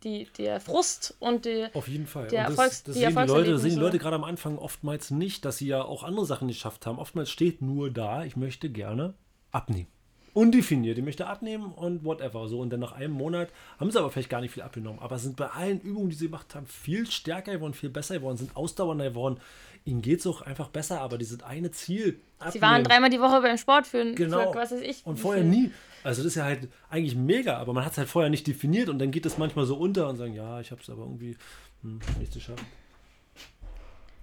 die, 0.04 0.28
der 0.38 0.60
Frust 0.60 1.16
und 1.20 1.46
die, 1.46 1.68
Auf 1.74 1.88
jeden 1.88 2.08
Fall. 2.08 2.28
Der 2.28 2.42
und 2.42 2.50
das, 2.50 2.58
Erfolgs, 2.58 2.84
das 2.84 2.96
die 2.96 3.00
sehen 3.00 3.16
die 3.16 3.32
Leute, 3.32 3.58
sehen 3.58 3.70
die 3.72 3.76
Leute 3.78 4.00
gerade 4.00 4.18
am 4.18 4.26
Anfang 4.26 4.58
oftmals 4.58 5.12
nicht, 5.12 5.46
dass 5.46 5.58
sie 5.58 5.68
ja 5.68 5.82
auch 5.82 6.04
andere 6.04 6.26
Sachen 6.26 6.50
geschafft 6.50 6.86
haben. 6.86 7.00
Oftmals 7.00 7.30
steht 7.30 7.62
nur 7.62 7.90
da, 7.90 8.26
ich 8.26 8.36
möchte 8.36 8.70
gerne 8.70 9.14
abnehmen. 9.52 9.88
Undefiniert. 10.34 10.98
Die 10.98 11.02
möchte 11.02 11.28
abnehmen 11.28 11.72
und 11.74 12.04
whatever. 12.04 12.48
So, 12.48 12.60
und 12.60 12.70
dann 12.70 12.80
nach 12.80 12.94
einem 12.94 13.14
Monat 13.14 13.50
haben 13.80 13.92
sie 13.92 14.00
aber 14.00 14.10
vielleicht 14.10 14.30
gar 14.30 14.42
nicht 14.42 14.52
viel 14.52 14.64
abgenommen. 14.64 15.00
Aber 15.00 15.18
sind 15.20 15.36
bei 15.36 15.48
allen 15.48 15.80
Übungen, 15.82 16.10
die 16.10 16.16
sie 16.16 16.26
gemacht 16.26 16.56
haben, 16.56 16.66
viel 16.66 17.10
stärker 17.10 17.54
geworden, 17.54 17.74
viel 17.74 17.90
besser 17.90 18.16
geworden, 18.16 18.38
sind 18.38 18.56
ausdauernder 18.56 19.10
geworden. 19.10 19.40
Ihnen 19.86 20.02
geht 20.02 20.20
es 20.20 20.28
auch 20.28 20.42
einfach 20.42 20.70
besser, 20.70 21.02
aber 21.02 21.18
dieses 21.18 21.44
eine 21.44 21.72
Ziel. 21.72 22.20
Abnehmen, 22.40 22.54
sie 22.54 22.62
waren 22.62 22.84
dreimal 22.84 23.10
die 23.10 23.20
Woche 23.20 23.42
beim 23.42 23.58
Sport 23.58 23.86
für, 23.86 24.14
genau, 24.14 24.52
für 24.52 24.58
was 24.58 24.72
weiß 24.72 24.82
ich. 24.82 25.06
Und 25.06 25.18
vorher 25.18 25.44
nie. 25.44 25.72
Also 26.04 26.22
das 26.22 26.28
ist 26.28 26.36
ja 26.36 26.44
halt 26.44 26.70
eigentlich 26.90 27.16
mega, 27.16 27.58
aber 27.58 27.74
man 27.74 27.86
hat 27.86 27.94
es 27.94 27.98
halt 27.98 28.10
vorher 28.10 28.30
nicht 28.30 28.48
definiert 28.48 28.90
und 28.90 29.00
dann 29.00 29.12
geht 29.12 29.26
es 29.26 29.38
manchmal 29.38 29.66
so 29.66 29.76
unter 29.76 30.10
und 30.10 30.18
sagen, 30.18 30.34
ja, 30.34 30.60
ich 30.60 30.72
habe 30.72 30.82
es 30.82 30.90
aber 30.90 31.04
irgendwie 31.04 31.38
hm, 31.82 32.00
nicht 32.20 32.34
geschafft. 32.34 32.64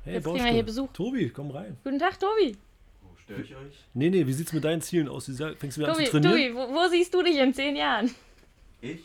Hey, 0.04 0.14
Jetzt 0.14 0.24
kriegen 0.24 0.44
wir 0.44 0.52
hier 0.52 0.62
Besuch. 0.62 0.88
Tobi, 0.92 1.28
komm 1.30 1.50
rein. 1.50 1.76
Guten 1.84 1.98
Tag, 1.98 2.18
Tobi. 2.18 2.56
Störe 3.30 3.42
ich 3.42 3.54
euch? 3.54 3.74
Nee, 3.94 4.10
nee, 4.10 4.26
wie 4.26 4.32
sieht 4.32 4.48
es 4.48 4.52
mit 4.52 4.64
deinen 4.64 4.82
Zielen 4.82 5.08
aus? 5.08 5.26
Fängst 5.26 5.76
du 5.76 5.80
wieder 5.82 5.92
Tobi, 5.92 6.00
an 6.00 6.06
zu 6.06 6.20
trainieren? 6.20 6.32
Tobi, 6.32 6.54
wo, 6.54 6.74
wo, 6.74 6.88
siehst 6.88 7.14
du 7.14 7.22
dich 7.22 7.36
in 7.36 7.54
zehn 7.54 7.76
Jahren? 7.76 8.12
Ich? 8.80 9.04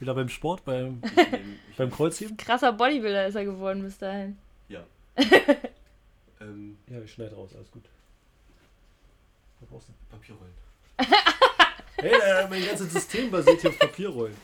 Wieder 0.00 0.14
beim 0.14 0.28
Sport, 0.28 0.64
beim, 0.64 1.02
ich 1.04 1.16
nehm, 1.16 1.58
ich 1.70 1.76
beim 1.76 1.90
Kreuzheben? 1.90 2.36
Krasser 2.38 2.72
Bodybuilder 2.72 3.26
ist 3.26 3.34
er 3.34 3.44
geworden 3.44 3.82
bis 3.82 3.98
dahin. 3.98 4.38
Ja. 4.68 4.84
ähm, 6.40 6.78
ja, 6.86 7.00
ich 7.02 7.12
schneide 7.12 7.34
raus, 7.34 7.50
alles 7.54 7.70
gut. 7.70 7.84
Was 9.60 9.68
brauchst 9.68 9.88
du? 9.88 9.92
Papierrollen. 10.10 10.54
hey, 11.96 12.44
äh, 12.44 12.48
mein 12.48 12.64
ganzes 12.64 12.90
System 12.90 13.30
basiert 13.30 13.60
hier 13.60 13.70
auf 13.70 13.78
Papierrollen. 13.78 14.36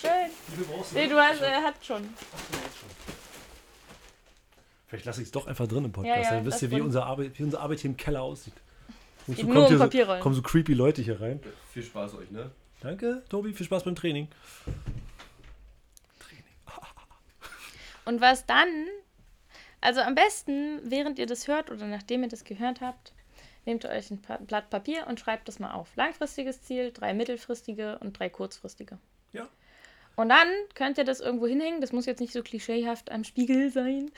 Schön. 0.00 0.10
Wie 0.48 0.56
viel 0.56 0.64
brauchst 0.64 0.92
du? 0.92 0.96
Nee, 0.96 1.08
du 1.08 1.16
hast, 1.16 1.40
er 1.40 1.62
hat 1.62 1.84
schon. 1.84 2.08
Vielleicht 4.86 5.04
lasse 5.04 5.20
ich 5.20 5.28
es 5.28 5.32
doch 5.32 5.46
einfach 5.46 5.66
drin 5.66 5.84
im 5.84 5.92
Podcast. 5.92 6.16
Ja, 6.16 6.22
ja, 6.22 6.30
dann 6.36 6.44
wisst 6.44 6.62
ihr, 6.62 6.70
wie 6.70 6.80
unsere, 6.80 7.04
Arbeit, 7.04 7.38
wie 7.38 7.42
unsere 7.42 7.62
Arbeit 7.62 7.80
hier 7.80 7.90
im 7.90 7.96
Keller 7.96 8.22
aussieht. 8.22 8.54
Und 9.26 9.36
so 9.36 9.46
nur 9.46 9.68
um 9.68 9.78
Papierrollen. 9.78 10.20
So, 10.20 10.22
kommen 10.22 10.34
so 10.36 10.42
creepy 10.42 10.74
Leute 10.74 11.02
hier 11.02 11.20
rein. 11.20 11.40
Viel 11.72 11.82
Spaß 11.82 12.14
euch, 12.14 12.30
ne? 12.30 12.50
Danke, 12.80 13.24
Tobi. 13.28 13.52
Viel 13.52 13.66
Spaß 13.66 13.82
beim 13.82 13.96
Training. 13.96 14.28
Training. 16.20 16.44
Und 18.04 18.20
was 18.20 18.46
dann, 18.46 18.68
also 19.80 20.00
am 20.00 20.14
besten, 20.14 20.80
während 20.84 21.18
ihr 21.18 21.26
das 21.26 21.48
hört 21.48 21.72
oder 21.72 21.86
nachdem 21.86 22.22
ihr 22.22 22.28
das 22.28 22.44
gehört 22.44 22.80
habt, 22.80 23.12
nehmt 23.64 23.82
ihr 23.82 23.90
euch 23.90 24.12
ein 24.12 24.22
Blatt 24.46 24.70
Papier 24.70 25.08
und 25.08 25.18
schreibt 25.18 25.48
das 25.48 25.58
mal 25.58 25.72
auf. 25.72 25.96
Langfristiges 25.96 26.62
Ziel, 26.62 26.92
drei 26.92 27.12
mittelfristige 27.12 27.98
und 27.98 28.16
drei 28.16 28.28
kurzfristige. 28.28 28.98
Ja. 29.32 29.48
Und 30.14 30.28
dann 30.28 30.48
könnt 30.74 30.98
ihr 30.98 31.04
das 31.04 31.20
irgendwo 31.20 31.48
hinhängen. 31.48 31.80
Das 31.80 31.92
muss 31.92 32.06
jetzt 32.06 32.20
nicht 32.20 32.32
so 32.32 32.42
klischeehaft 32.42 33.10
am 33.10 33.24
Spiegel 33.24 33.70
sein. 33.72 34.12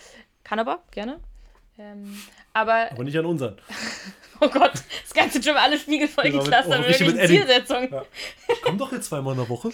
Kann 0.48 0.60
aber, 0.60 0.82
gerne. 0.90 1.20
Ähm, 1.78 2.16
aber, 2.54 2.90
aber 2.90 3.04
nicht 3.04 3.18
an 3.18 3.26
unseren. 3.26 3.56
oh 4.40 4.48
Gott, 4.48 4.72
das 4.72 5.12
Ganze 5.14 5.42
schon 5.42 5.56
alle 5.56 5.78
Spiegel 5.78 6.08
voll 6.08 6.24
genau, 6.24 6.42
geklustert 6.42 6.88
mit, 6.88 7.00
oh, 7.00 7.04
mit 7.04 7.26
Zielsetzung. 7.26 7.92
Ja. 7.92 8.04
Ich 8.48 8.62
komme 8.62 8.78
doch 8.78 8.90
jetzt 8.90 9.08
zweimal 9.08 9.34
in 9.34 9.40
der 9.40 9.48
Woche. 9.50 9.70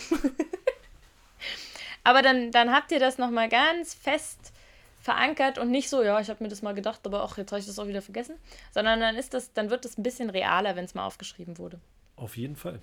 aber 2.04 2.22
dann, 2.22 2.50
dann 2.50 2.72
habt 2.72 2.90
ihr 2.90 2.98
das 2.98 3.18
nochmal 3.18 3.48
ganz 3.48 3.94
fest 3.94 4.52
verankert 5.00 5.58
und 5.58 5.70
nicht 5.70 5.88
so, 5.88 6.02
ja, 6.02 6.18
ich 6.18 6.28
habe 6.28 6.42
mir 6.42 6.48
das 6.48 6.62
mal 6.62 6.74
gedacht, 6.74 7.00
aber 7.04 7.22
auch 7.22 7.36
jetzt 7.36 7.52
habe 7.52 7.60
ich 7.60 7.66
das 7.66 7.78
auch 7.78 7.86
wieder 7.86 8.02
vergessen, 8.02 8.36
sondern 8.72 8.98
dann 8.98 9.14
ist 9.14 9.32
das, 9.32 9.52
dann 9.52 9.70
wird 9.70 9.84
es 9.84 9.96
ein 9.96 10.02
bisschen 10.02 10.28
realer, 10.28 10.74
wenn 10.74 10.86
es 10.86 10.94
mal 10.94 11.06
aufgeschrieben 11.06 11.56
wurde. 11.58 11.78
Auf 12.16 12.36
jeden 12.36 12.56
Fall. 12.56 12.80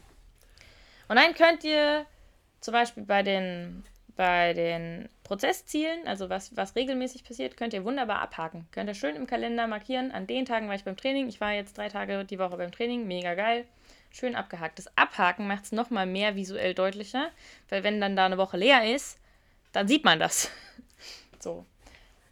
Und 1.09 1.17
dann 1.17 1.33
könnt 1.33 1.65
ihr 1.65 2.05
zum 2.61 2.71
Beispiel 2.71 3.03
bei 3.03 3.21
den 3.21 3.83
bei 4.21 4.53
den 4.53 5.09
Prozesszielen, 5.23 6.05
also 6.05 6.29
was, 6.29 6.55
was 6.55 6.75
regelmäßig 6.75 7.23
passiert, 7.23 7.57
könnt 7.57 7.73
ihr 7.73 7.83
wunderbar 7.83 8.19
abhaken. 8.19 8.67
Könnt 8.69 8.87
ihr 8.87 8.93
schön 8.93 9.15
im 9.15 9.25
Kalender 9.25 9.65
markieren. 9.65 10.11
An 10.11 10.27
den 10.27 10.45
Tagen 10.45 10.67
war 10.67 10.75
ich 10.75 10.83
beim 10.83 10.95
Training. 10.95 11.27
Ich 11.27 11.41
war 11.41 11.53
jetzt 11.53 11.75
drei 11.75 11.89
Tage 11.89 12.23
die 12.23 12.37
Woche 12.37 12.55
beim 12.55 12.71
Training. 12.71 13.07
Mega 13.07 13.33
geil. 13.33 13.65
Schön 14.11 14.35
abgehakt. 14.35 14.77
Das 14.77 14.95
Abhaken 14.95 15.47
macht 15.47 15.63
es 15.63 15.71
nochmal 15.71 16.05
mehr 16.05 16.35
visuell 16.35 16.75
deutlicher, 16.75 17.31
weil 17.69 17.83
wenn 17.83 17.99
dann 17.99 18.15
da 18.15 18.27
eine 18.27 18.37
Woche 18.37 18.57
leer 18.57 18.93
ist, 18.93 19.17
dann 19.71 19.87
sieht 19.87 20.05
man 20.05 20.19
das. 20.19 20.51
so. 21.39 21.65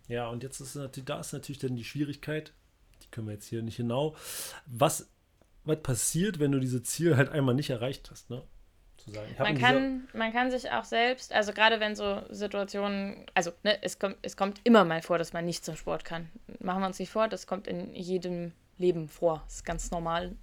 Ja, 0.08 0.30
und 0.30 0.44
jetzt 0.44 0.60
ist 0.60 0.76
natürlich, 0.76 1.08
da 1.08 1.20
ist 1.20 1.34
natürlich 1.34 1.58
dann 1.58 1.76
die 1.76 1.84
Schwierigkeit, 1.84 2.54
die 3.02 3.08
können 3.10 3.26
wir 3.26 3.34
jetzt 3.34 3.48
hier 3.48 3.64
nicht 3.64 3.78
genau, 3.78 4.16
was, 4.68 5.10
was 5.64 5.82
passiert, 5.82 6.38
wenn 6.38 6.52
du 6.52 6.60
diese 6.60 6.84
Ziele 6.84 7.18
halt 7.18 7.30
einmal 7.30 7.56
nicht 7.56 7.72
erreicht 7.72 8.12
hast, 8.12 8.30
ne? 8.30 8.44
Zu 9.14 9.44
Man 9.44 9.58
kann, 9.58 10.08
man 10.14 10.32
kann 10.34 10.52
sich 10.52 10.72
auch 10.72 10.84
selbst, 10.84 11.34
also 11.34 11.54
gerade 11.54 11.80
wenn 11.80 11.96
so 11.96 12.22
Situationen, 12.30 13.26
also 13.34 13.52
ne, 13.64 13.78
es, 13.82 14.00
kommt, 14.00 14.18
es 14.22 14.38
kommt 14.38 14.62
immer 14.64 14.86
mal 14.86 15.02
vor, 15.02 15.18
dass 15.18 15.34
man 15.34 15.46
nicht 15.46 15.66
zum 15.66 15.76
Sport 15.76 16.06
kann. 16.06 16.30
Machen 16.60 16.82
wir 16.82 16.88
uns 16.88 17.00
nicht 17.00 17.12
vor, 17.12 17.28
das 17.28 17.48
kommt 17.48 17.68
in 17.68 17.94
jedem 17.94 18.54
Leben 18.78 19.10
vor. 19.10 19.42
Das 19.46 19.56
ist 19.56 19.66
ganz 19.66 19.92
normal 19.92 20.36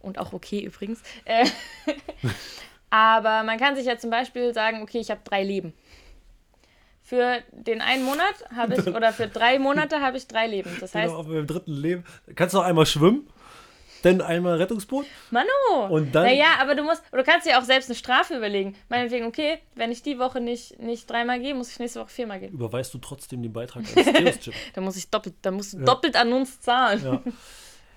und 0.00 0.18
auch 0.18 0.32
okay 0.32 0.60
übrigens. 0.60 1.02
Äh, 1.24 1.46
aber 2.90 3.42
man 3.42 3.58
kann 3.58 3.76
sich 3.76 3.86
ja 3.86 3.98
zum 3.98 4.10
Beispiel 4.10 4.52
sagen, 4.54 4.82
okay, 4.82 4.98
ich 4.98 5.10
habe 5.10 5.20
drei 5.24 5.42
Leben. 5.42 5.72
Für 7.02 7.42
den 7.52 7.80
einen 7.80 8.04
Monat 8.04 8.34
habe 8.54 8.76
ich, 8.76 8.86
oder 8.94 9.12
für 9.12 9.26
drei 9.26 9.58
Monate 9.58 10.00
habe 10.00 10.16
ich 10.16 10.26
drei 10.26 10.46
Leben. 10.46 10.70
Das 10.80 10.92
genau, 10.92 11.02
heißt. 11.04 11.12
Genau, 11.12 11.20
aber 11.20 11.34
beim 11.34 11.46
dritten 11.46 11.72
Leben. 11.72 12.04
Kannst 12.34 12.54
du 12.54 12.58
noch 12.58 12.64
einmal 12.64 12.86
schwimmen? 12.86 13.26
Dann 14.02 14.20
einmal 14.20 14.56
Rettungsboot. 14.56 15.06
Manu! 15.30 15.48
Und 15.88 16.14
dann. 16.14 16.24
Naja, 16.24 16.56
aber 16.60 16.74
du 16.74 16.82
musst, 16.82 17.02
du 17.12 17.22
kannst 17.22 17.46
dir 17.46 17.58
auch 17.58 17.62
selbst 17.62 17.88
eine 17.88 17.96
Strafe 17.96 18.36
überlegen. 18.36 18.74
Meinetwegen, 18.88 19.26
okay, 19.26 19.58
wenn 19.74 19.92
ich 19.92 20.02
die 20.02 20.18
Woche 20.18 20.40
nicht, 20.40 20.78
nicht 20.80 21.08
dreimal 21.08 21.40
gehe, 21.40 21.54
muss 21.54 21.70
ich 21.70 21.78
nächste 21.78 22.00
Woche 22.00 22.10
viermal 22.10 22.40
gehen. 22.40 22.52
Überweist 22.52 22.92
du 22.94 22.98
trotzdem 22.98 23.42
den 23.42 23.52
Beitrag 23.52 23.84
als 23.96 24.50
da 24.74 24.80
muss 24.80 24.96
ich 24.96 25.10
doppelt, 25.10 25.34
da 25.42 25.50
musst 25.50 25.74
du 25.74 25.78
ja. 25.78 25.84
doppelt 25.84 26.16
an 26.16 26.32
uns 26.32 26.60
zahlen. 26.60 27.02
Ja. 27.04 27.22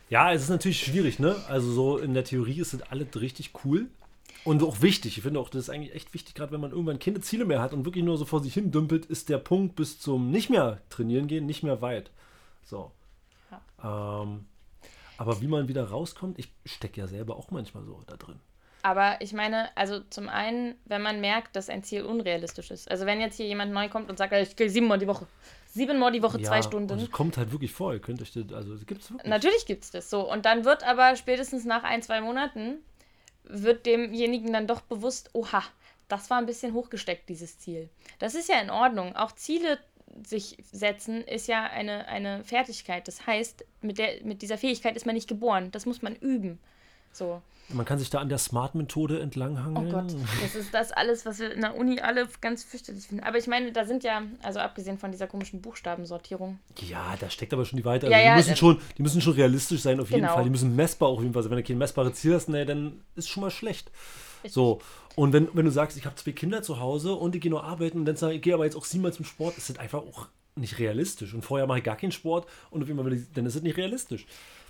ja, 0.09 0.33
es 0.33 0.43
ist 0.43 0.49
natürlich 0.49 0.83
schwierig, 0.83 1.19
ne? 1.19 1.35
Also 1.47 1.71
so 1.71 1.97
in 1.97 2.13
der 2.13 2.23
Theorie 2.23 2.59
ist 2.59 2.73
das 2.73 2.81
alles 2.83 3.07
richtig 3.19 3.51
cool. 3.63 3.87
Und 4.45 4.61
auch 4.61 4.81
wichtig. 4.81 5.17
Ich 5.17 5.23
finde 5.23 5.39
auch, 5.39 5.49
das 5.49 5.63
ist 5.63 5.69
eigentlich 5.69 5.95
echt 5.95 6.13
wichtig, 6.13 6.35
gerade 6.35 6.51
wenn 6.51 6.59
man 6.59 6.71
irgendwann 6.71 6.99
keine 6.99 7.21
Ziele 7.21 7.45
mehr 7.45 7.61
hat 7.61 7.73
und 7.73 7.85
wirklich 7.85 8.03
nur 8.03 8.17
so 8.17 8.25
vor 8.25 8.41
sich 8.41 8.53
hin 8.53 8.71
dümpelt, 8.71 9.05
ist 9.05 9.29
der 9.29 9.37
Punkt 9.37 9.75
bis 9.75 9.99
zum 9.99 10.31
nicht 10.31 10.49
mehr 10.49 10.81
trainieren 10.89 11.27
gehen 11.27 11.45
nicht 11.45 11.63
mehr 11.63 11.81
weit. 11.81 12.11
So. 12.63 12.91
Ja. 13.83 14.23
Ähm, 14.23 14.45
aber 15.17 15.41
wie 15.41 15.47
man 15.47 15.67
wieder 15.67 15.89
rauskommt, 15.89 16.39
ich 16.39 16.51
stecke 16.65 17.01
ja 17.01 17.07
selber 17.07 17.35
auch 17.35 17.51
manchmal 17.51 17.83
so 17.83 18.01
da 18.07 18.17
drin. 18.17 18.39
Aber 18.83 19.21
ich 19.21 19.31
meine, 19.31 19.75
also 19.77 20.01
zum 20.09 20.27
einen, 20.27 20.75
wenn 20.85 21.01
man 21.01 21.21
merkt, 21.21 21.55
dass 21.55 21.69
ein 21.69 21.83
Ziel 21.83 22.03
unrealistisch 22.03 22.69
ist. 22.69 22.91
Also 22.91 23.05
wenn 23.05 23.21
jetzt 23.21 23.37
hier 23.37 23.47
jemand 23.47 23.71
neu 23.71 23.87
kommt 23.87 24.09
und 24.09 24.17
sagt, 24.17 24.33
ich 24.33 24.57
gehe 24.57 24.69
siebenmal 24.69 24.99
die 24.99 25.07
Woche. 25.07 25.25
Siebenmal 25.67 26.11
die 26.11 26.21
Woche, 26.21 26.37
ja, 26.39 26.49
zwei 26.49 26.61
Stunden. 26.61 26.89
Das 26.89 27.09
kommt 27.09 27.37
halt 27.37 27.51
wirklich 27.53 27.71
vor. 27.71 27.93
Ihr 27.93 28.01
könnt 28.01 28.21
euch 28.21 28.33
das, 28.33 28.51
also 28.51 28.75
gibt 28.85 29.01
es 29.01 29.09
wirklich. 29.09 29.29
Natürlich 29.29 29.65
gibt 29.65 29.85
es 29.85 29.91
das 29.91 30.09
so. 30.09 30.29
Und 30.29 30.45
dann 30.45 30.65
wird 30.65 30.83
aber 30.83 31.15
spätestens 31.15 31.63
nach 31.63 31.83
ein, 31.83 32.01
zwei 32.01 32.19
Monaten, 32.19 32.79
wird 33.45 33.85
demjenigen 33.85 34.51
dann 34.51 34.67
doch 34.67 34.81
bewusst, 34.81 35.29
oha, 35.33 35.63
das 36.09 36.29
war 36.29 36.37
ein 36.37 36.45
bisschen 36.45 36.73
hochgesteckt, 36.73 37.29
dieses 37.29 37.59
Ziel. 37.59 37.89
Das 38.19 38.35
ist 38.35 38.49
ja 38.49 38.59
in 38.59 38.69
Ordnung. 38.69 39.15
Auch 39.15 39.31
Ziele 39.31 39.79
sich 40.25 40.57
setzen, 40.71 41.21
ist 41.21 41.47
ja 41.47 41.63
eine, 41.63 42.07
eine 42.07 42.43
Fertigkeit. 42.43 43.07
Das 43.07 43.25
heißt, 43.25 43.65
mit, 43.81 43.97
der, 43.97 44.23
mit 44.23 44.41
dieser 44.41 44.57
Fähigkeit 44.57 44.95
ist 44.95 45.05
man 45.05 45.15
nicht 45.15 45.27
geboren. 45.27 45.71
Das 45.71 45.85
muss 45.85 46.01
man 46.01 46.15
üben. 46.15 46.59
So. 47.11 47.41
Man 47.69 47.85
kann 47.85 47.97
sich 47.97 48.09
da 48.09 48.19
an 48.19 48.29
der 48.29 48.37
Smart-Methode 48.37 49.21
entlanghangeln. 49.21 49.87
Oh 49.87 49.91
Gott, 49.91 50.13
das 50.41 50.55
ist 50.55 50.73
das 50.73 50.91
alles, 50.91 51.25
was 51.25 51.39
wir 51.39 51.53
in 51.53 51.61
der 51.61 51.75
Uni 51.75 51.99
alle 51.99 52.27
ganz 52.41 52.63
fürchterlich 52.63 53.07
finden. 53.07 53.23
Aber 53.23 53.37
ich 53.37 53.47
meine, 53.47 53.71
da 53.71 53.85
sind 53.85 54.03
ja, 54.03 54.21
also 54.41 54.59
abgesehen 54.59 54.97
von 54.97 55.11
dieser 55.11 55.27
komischen 55.27 55.61
Buchstabensortierung. 55.61 56.59
Ja, 56.81 57.15
da 57.19 57.29
steckt 57.29 57.53
aber 57.53 57.65
schon 57.65 57.77
die 57.77 57.85
Weite. 57.85 58.07
Also 58.07 58.17
ja, 58.17 58.31
die, 58.31 58.37
müssen 58.37 58.53
äh, 58.53 58.57
schon, 58.57 58.81
die 58.97 59.01
müssen 59.01 59.21
schon 59.21 59.33
realistisch 59.33 59.81
sein, 59.81 59.99
auf 59.99 60.09
jeden 60.09 60.21
genau. 60.21 60.33
Fall. 60.33 60.43
Die 60.43 60.49
müssen 60.49 60.75
messbar 60.75 61.09
auf 61.09 61.21
jeden 61.21 61.33
Fall 61.33 61.43
sein. 61.43 61.51
Wenn 61.51 61.59
du 61.59 61.63
kein 61.63 61.77
messbares 61.77 62.13
Ziel 62.15 62.35
hast, 62.35 62.49
nee, 62.49 62.65
dann 62.65 63.01
ist 63.15 63.29
schon 63.29 63.41
mal 63.41 63.51
schlecht. 63.51 63.89
So, 64.45 64.81
und 65.15 65.33
wenn, 65.33 65.49
wenn 65.53 65.65
du 65.65 65.71
sagst, 65.71 65.97
ich 65.97 66.05
habe 66.05 66.15
zwei 66.15 66.31
Kinder 66.31 66.61
zu 66.61 66.79
Hause 66.79 67.13
und 67.13 67.35
ich 67.35 67.41
gehe 67.41 67.51
nur 67.51 67.63
arbeiten 67.63 67.99
und 67.99 68.05
dann 68.05 68.15
sage 68.15 68.35
ich, 68.35 68.41
gehe 68.41 68.53
aber 68.53 68.65
jetzt 68.65 68.75
auch 68.75 68.85
siebenmal 68.85 69.13
zum 69.13 69.25
Sport, 69.25 69.57
ist 69.57 69.69
das 69.69 69.77
einfach 69.79 69.99
auch 69.99 70.27
nicht 70.55 70.79
realistisch. 70.79 71.33
Und 71.33 71.43
vorher 71.43 71.67
mache 71.67 71.79
ich 71.79 71.83
gar 71.83 71.97
keinen 71.97 72.11
Sport 72.11 72.47
und 72.69 72.83
auf 72.83 72.89
einmal, 72.89 73.05
dann 73.33 73.45
ist 73.45 73.55
es 73.55 73.61
nicht 73.61 73.77
realistisch. 73.77 74.25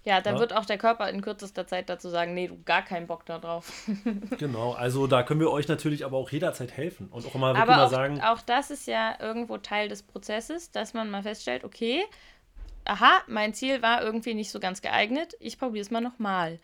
Ja, 0.06 0.20
dann 0.20 0.36
ja. 0.36 0.42
wird 0.42 0.54
auch 0.54 0.66
der 0.66 0.78
Körper 0.78 1.10
in 1.10 1.22
kürzester 1.22 1.66
Zeit 1.66 1.90
dazu 1.90 2.10
sagen, 2.10 2.34
nee, 2.34 2.48
du 2.48 2.62
gar 2.64 2.82
keinen 2.82 3.08
Bock 3.08 3.26
da 3.26 3.40
drauf. 3.40 3.72
genau, 4.38 4.74
also 4.74 5.08
da 5.08 5.24
können 5.24 5.40
wir 5.40 5.50
euch 5.50 5.70
natürlich 5.70 6.04
aber 6.04 6.18
auch 6.18 6.30
jederzeit 6.30 6.74
helfen 6.74 7.08
und 7.10 7.26
auch 7.26 7.36
immer, 7.36 7.56
aber 7.56 7.86
auch, 7.86 7.90
sagen. 7.90 8.22
Auch 8.22 8.42
das 8.42 8.70
ist 8.70 8.86
ja 8.86 9.16
irgendwo 9.22 9.58
Teil 9.58 9.88
des 9.88 10.04
Prozesses, 10.04 10.72
dass 10.72 10.94
man 10.94 11.10
mal 11.10 11.24
feststellt, 11.24 11.64
okay, 11.64 12.04
aha, 12.84 13.22
mein 13.28 13.54
Ziel 13.54 13.82
war 13.82 14.04
irgendwie 14.04 14.34
nicht 14.34 14.52
so 14.52 14.60
ganz 14.60 14.82
geeignet, 14.82 15.36
ich 15.40 15.58
probiere 15.58 15.84
es 15.84 15.92
mal 15.92 16.02
nochmal. 16.02 16.60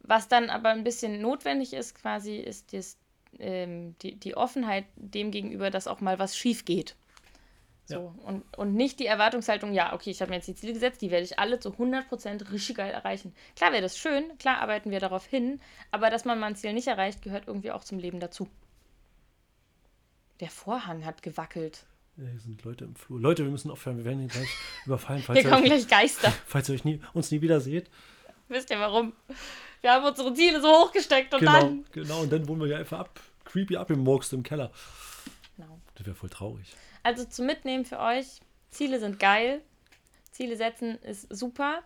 Was 0.00 0.26
dann 0.26 0.50
aber 0.50 0.70
ein 0.70 0.82
bisschen 0.82 1.20
notwendig 1.20 1.74
ist, 1.74 1.94
quasi, 1.94 2.36
ist 2.36 2.72
das, 2.72 2.96
ähm, 3.38 3.96
die, 4.02 4.16
die 4.16 4.36
Offenheit 4.36 4.84
dem 4.96 5.30
gegenüber, 5.30 5.70
dass 5.70 5.86
auch 5.86 6.00
mal 6.00 6.18
was 6.18 6.36
schief 6.36 6.64
geht. 6.64 6.96
So, 7.84 8.14
ja. 8.16 8.28
und, 8.28 8.44
und 8.56 8.74
nicht 8.74 9.00
die 9.00 9.06
Erwartungshaltung, 9.06 9.72
ja, 9.72 9.92
okay, 9.92 10.10
ich 10.10 10.20
habe 10.20 10.30
mir 10.30 10.36
jetzt 10.36 10.46
die 10.46 10.54
Ziele 10.54 10.72
gesetzt, 10.72 11.02
die 11.02 11.10
werde 11.10 11.24
ich 11.24 11.38
alle 11.38 11.58
zu 11.58 11.70
100% 11.70 12.52
richtig 12.52 12.76
geil 12.76 12.92
erreichen. 12.92 13.34
Klar 13.56 13.72
wäre 13.72 13.82
das 13.82 13.98
schön, 13.98 14.36
klar 14.38 14.60
arbeiten 14.60 14.90
wir 14.90 15.00
darauf 15.00 15.26
hin, 15.26 15.60
aber 15.90 16.08
dass 16.08 16.24
man 16.24 16.38
mal 16.38 16.46
ein 16.46 16.56
Ziel 16.56 16.72
nicht 16.72 16.86
erreicht, 16.86 17.22
gehört 17.22 17.48
irgendwie 17.48 17.72
auch 17.72 17.82
zum 17.82 17.98
Leben 17.98 18.20
dazu. 18.20 18.48
Der 20.40 20.50
Vorhang 20.50 21.04
hat 21.04 21.22
gewackelt. 21.22 21.84
Ja, 22.16 22.28
hier 22.28 22.40
sind 22.40 22.62
Leute 22.62 22.84
im 22.84 22.94
Flur. 22.94 23.20
Leute, 23.20 23.44
wir 23.44 23.50
müssen 23.50 23.70
aufhören, 23.70 23.96
wir 23.98 24.04
werden 24.04 24.20
hier 24.20 24.28
gleich 24.28 24.48
überfallen. 24.86 25.22
Falls 25.22 25.40
hier 25.40 25.50
kommen 25.50 25.62
euch, 25.64 25.68
gleich 25.68 25.88
Geister. 25.88 26.32
Falls 26.46 26.68
ihr 26.68 26.76
euch 26.76 26.84
nie, 26.84 27.00
uns 27.14 27.30
nie 27.30 27.40
wieder 27.40 27.60
seht. 27.60 27.90
Wisst 28.48 28.70
ihr 28.70 28.78
warum? 28.78 29.12
Wir 29.82 29.92
haben 29.92 30.04
unsere 30.04 30.32
Ziele 30.32 30.60
so 30.62 30.68
hochgesteckt 30.68 31.34
und 31.34 31.40
Genau, 31.40 31.52
dann. 31.52 31.84
genau. 31.92 32.20
Und 32.22 32.32
dann 32.32 32.48
wurden 32.48 32.60
wir 32.60 32.68
ja 32.68 32.78
einfach 32.78 33.00
ab, 33.00 33.20
creepy 33.44 33.76
abgemurkst 33.76 34.32
im 34.32 34.42
Keller. 34.42 34.70
Genau. 35.56 35.78
Das 35.96 36.06
wäre 36.06 36.16
voll 36.16 36.30
traurig. 36.30 36.74
Also 37.02 37.24
zum 37.24 37.46
Mitnehmen 37.46 37.84
für 37.84 37.98
euch, 37.98 38.40
Ziele 38.70 39.00
sind 39.00 39.18
geil. 39.18 39.60
Ziele 40.30 40.56
setzen 40.56 40.96
ist 41.02 41.26
super. 41.34 41.82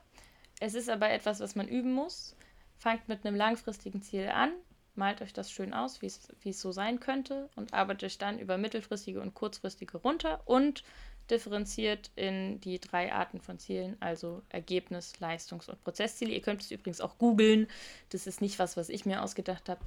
Es 0.60 0.74
ist 0.74 0.88
aber 0.88 1.10
etwas, 1.10 1.40
was 1.40 1.54
man 1.56 1.66
üben 1.68 1.92
muss. 1.92 2.36
Fangt 2.78 3.08
mit 3.08 3.26
einem 3.26 3.34
langfristigen 3.34 4.02
Ziel 4.02 4.28
an, 4.28 4.52
malt 4.94 5.22
euch 5.22 5.32
das 5.32 5.50
schön 5.50 5.72
aus, 5.72 6.02
wie 6.02 6.06
es 6.06 6.28
wie 6.42 6.50
es 6.50 6.60
so 6.60 6.72
sein 6.72 7.00
könnte 7.00 7.48
und 7.56 7.72
arbeitet 7.72 8.04
euch 8.04 8.18
dann 8.18 8.38
über 8.38 8.58
mittelfristige 8.58 9.20
und 9.20 9.34
kurzfristige 9.34 9.96
runter 9.96 10.42
und 10.44 10.84
differenziert 11.30 12.10
in 12.16 12.60
die 12.60 12.80
drei 12.80 13.12
Arten 13.12 13.40
von 13.40 13.58
Zielen, 13.58 13.96
also 14.00 14.42
Ergebnis, 14.48 15.12
Leistungs- 15.20 15.68
und 15.68 15.82
Prozessziele. 15.82 16.32
Ihr 16.32 16.40
könnt 16.42 16.62
es 16.62 16.70
übrigens 16.70 17.00
auch 17.00 17.18
googeln. 17.18 17.66
Das 18.10 18.26
ist 18.26 18.40
nicht 18.40 18.58
was, 18.58 18.76
was 18.76 18.88
ich 18.88 19.06
mir 19.06 19.22
ausgedacht 19.22 19.68
habe. 19.68 19.80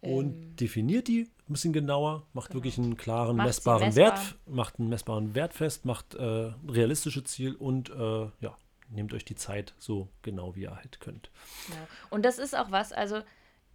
Und 0.00 0.56
definiert 0.56 1.08
die 1.08 1.30
ein 1.48 1.52
bisschen 1.54 1.72
genauer, 1.72 2.26
macht 2.34 2.48
Genau. 2.50 2.58
wirklich 2.58 2.76
einen 2.76 2.96
klaren, 2.98 3.36
Macht 3.36 3.46
messbaren 3.46 3.84
messbar. 3.86 4.12
Wert, 4.12 4.34
macht 4.46 4.78
einen 4.78 4.90
messbaren 4.90 5.34
Wert 5.34 5.54
fest, 5.54 5.86
macht 5.86 6.14
äh, 6.14 6.52
realistische 6.68 7.24
Ziel 7.24 7.54
und 7.54 7.88
äh, 7.88 8.26
ja, 8.40 8.54
nehmt 8.90 9.14
euch 9.14 9.24
die 9.24 9.34
Zeit 9.34 9.72
so 9.78 10.08
genau 10.20 10.54
wie 10.56 10.62
ihr 10.62 10.76
halt 10.76 11.00
könnt. 11.00 11.30
Genau. 11.68 11.78
Und 12.10 12.22
das 12.26 12.38
ist 12.38 12.54
auch 12.54 12.70
was, 12.70 12.92
also 12.92 13.22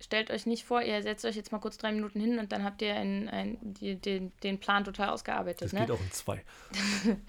stellt 0.02 0.32
euch 0.32 0.46
nicht 0.46 0.64
vor, 0.64 0.82
ihr 0.82 1.02
setzt 1.02 1.26
euch 1.26 1.36
jetzt 1.36 1.52
mal 1.52 1.60
kurz 1.60 1.78
drei 1.78 1.92
Minuten 1.92 2.20
hin 2.20 2.40
und 2.40 2.52
dann 2.52 2.64
habt 2.64 2.82
ihr 2.82 2.96
ein, 2.96 3.28
ein, 3.30 3.58
die, 3.62 3.96
den, 3.96 4.32
den 4.44 4.60
Plan 4.60 4.84
total 4.84 5.10
ausgearbeitet. 5.10 5.62
Das 5.62 5.74
ne? 5.74 5.82
geht 5.82 5.92
auch 5.92 6.00
in 6.00 6.12
zwei. 6.12 6.44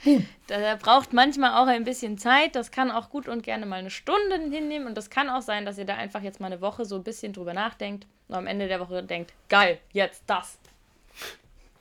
Da 0.47 0.77
braucht 0.77 1.13
manchmal 1.13 1.63
auch 1.63 1.69
ein 1.69 1.85
bisschen 1.85 2.19
Zeit. 2.19 2.57
Das 2.57 2.71
kann 2.71 2.91
auch 2.91 3.11
gut 3.11 3.29
und 3.29 3.43
gerne 3.43 3.67
mal 3.67 3.77
eine 3.77 3.91
Stunde 3.91 4.41
hinnehmen. 4.51 4.87
Und 4.87 4.97
das 4.97 5.11
kann 5.11 5.29
auch 5.29 5.43
sein, 5.43 5.65
dass 5.65 5.79
ihr 5.79 5.85
da 5.85 5.95
einfach 5.95 6.23
jetzt 6.23 6.41
mal 6.41 6.47
eine 6.47 6.61
Woche 6.61 6.85
so 6.85 6.97
ein 6.97 7.05
bisschen 7.05 7.33
drüber 7.33 7.55
nachdenkt 7.55 8.07
und 8.29 8.35
am 8.35 8.47
Ende 8.47 8.69
der 8.69 8.81
Woche 8.81 9.03
denkt, 9.03 9.33
geil, 9.49 9.79
jetzt 9.93 10.25
das. 10.27 10.59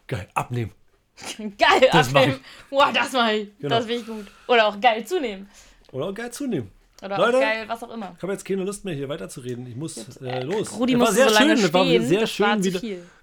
Geil, 0.07 0.27
abnehmen. 0.33 0.71
Geil, 1.37 1.89
Das 1.91 2.11
mach 2.11 2.21
abnehmen. 2.21 2.39
Boah, 2.69 2.91
das 2.93 3.11
mach 3.11 3.29
ich. 3.29 3.49
Genau. 3.59 3.75
Das 3.75 3.87
will 3.87 3.97
ich 3.97 4.05
gut. 4.05 4.27
Oder 4.47 4.67
auch 4.67 4.79
geil 4.79 5.05
zunehmen. 5.05 5.49
Oder 5.91 6.05
auch 6.05 6.13
geil 6.13 6.31
zunehmen. 6.31 6.71
Oder 7.03 7.17
Leute. 7.17 7.37
auch 7.37 7.41
geil, 7.41 7.63
was 7.67 7.83
auch 7.83 7.93
immer. 7.93 8.13
Ich 8.17 8.23
habe 8.23 8.33
jetzt 8.33 8.43
keine 8.45 8.63
Lust 8.63 8.83
mehr 8.85 8.93
hier 8.93 9.07
weiterzureden. 9.09 9.65
Ich 9.67 9.75
muss 9.75 10.17
äh, 10.17 10.43
los. 10.43 10.77
Rudi 10.77 10.93
war 10.93 10.99
musste 10.99 11.15
sehr 11.15 11.29
so 11.29 11.33
lange 11.35 11.55
schön, 11.57 11.65
es 11.65 11.73
war 11.73 11.85
stehen. 11.85 12.05
sehr 12.05 12.19
das 12.21 12.31
schön 12.31 12.45
war 12.45 12.63
wieder. 12.63 12.79
viel. 12.79 13.03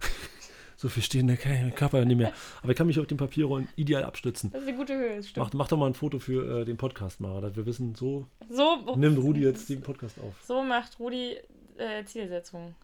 So 0.79 0.91
viel 0.91 1.03
stehen 1.03 1.27
der 1.27 1.39
kein 1.39 1.75
Körper 1.75 2.05
nicht 2.05 2.19
mehr. 2.19 2.35
Aber 2.63 2.71
ich 2.71 2.77
kann 2.77 2.87
mich 2.87 3.01
auf 3.01 3.07
den 3.07 3.17
Papierrollen 3.17 3.67
ideal 3.77 4.05
abstützen. 4.05 4.51
Das 4.53 4.61
ist 4.61 4.69
eine 4.69 4.77
gute 4.77 4.95
Höhe, 4.95 5.17
das 5.17 5.29
stimmt. 5.31 5.47
Mach, 5.47 5.53
mach 5.55 5.69
doch 5.69 5.79
mal 5.79 5.87
ein 5.87 5.95
Foto 5.95 6.19
für 6.19 6.61
äh, 6.61 6.65
den 6.67 6.77
Podcast 6.77 7.19
mal, 7.19 7.41
dass 7.41 7.57
wir 7.57 7.65
wissen, 7.65 7.95
so 7.95 8.27
So, 8.51 8.95
nimmt 8.95 9.17
Rudi 9.17 9.41
jetzt 9.41 9.71
den 9.71 9.81
Podcast 9.81 10.19
auf. 10.21 10.35
so 10.47 10.63
macht 10.63 10.99
Rudi 11.01 11.39
äh, 11.79 12.05
Zielsetzungen. 12.05 12.75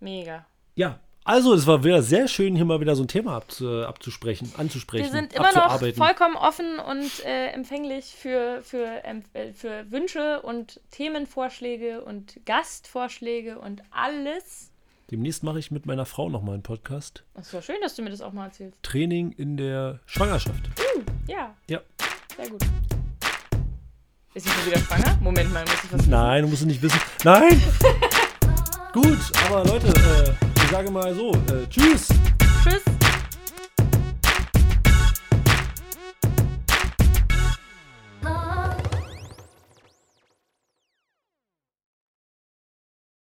Mega. 0.00 0.44
Ja, 0.74 0.98
also 1.24 1.54
es 1.54 1.66
war 1.66 1.84
wieder 1.84 2.02
sehr 2.02 2.28
schön, 2.28 2.56
hier 2.56 2.64
mal 2.64 2.80
wieder 2.80 2.96
so 2.96 3.04
ein 3.04 3.08
Thema 3.08 3.36
abzu, 3.36 3.68
anzusprechen, 3.84 4.52
Wir 4.56 5.10
sind 5.10 5.32
immer 5.34 5.52
noch 5.52 5.78
vollkommen 5.94 6.36
offen 6.36 6.78
und 6.78 7.24
äh, 7.24 7.48
empfänglich 7.48 8.06
für, 8.16 8.62
für, 8.62 9.02
ähm, 9.04 9.22
äh, 9.34 9.52
für 9.52 9.90
Wünsche 9.90 10.42
und 10.42 10.80
Themenvorschläge 10.90 12.02
und 12.02 12.40
Gastvorschläge 12.46 13.58
und 13.58 13.82
alles. 13.90 14.70
Demnächst 15.10 15.42
mache 15.42 15.58
ich 15.58 15.70
mit 15.70 15.86
meiner 15.86 16.06
Frau 16.06 16.28
nochmal 16.28 16.54
einen 16.54 16.62
Podcast. 16.62 17.24
Es 17.34 17.52
war 17.52 17.62
schön, 17.62 17.76
dass 17.82 17.96
du 17.96 18.02
mir 18.02 18.10
das 18.10 18.20
auch 18.20 18.32
mal 18.32 18.46
erzählst. 18.46 18.78
Training 18.82 19.32
in 19.32 19.56
der 19.56 19.98
Schwangerschaft. 20.06 20.70
Ja, 21.26 21.54
Ja. 21.68 21.80
sehr 22.36 22.48
gut. 22.48 22.62
Ist 24.32 24.46
sie 24.46 24.52
schon 24.52 24.66
wieder 24.66 24.78
schwanger? 24.78 25.18
Moment 25.20 25.52
mal, 25.52 25.64
muss 25.64 25.74
ich 25.74 25.92
was 25.92 25.98
wissen? 26.00 26.10
Nein, 26.10 26.42
du 26.42 26.48
musst 26.48 26.64
nicht 26.64 26.80
wissen. 26.80 27.00
Nein! 27.24 27.60
Gut, 28.92 29.18
aber 29.46 29.64
Leute, 29.64 29.88
äh, 29.88 30.49
sage 30.70 30.90
mal 30.90 31.12
so, 31.14 31.32
äh, 31.32 31.66
tschüss! 31.68 32.08
Tschüss. 32.62 32.99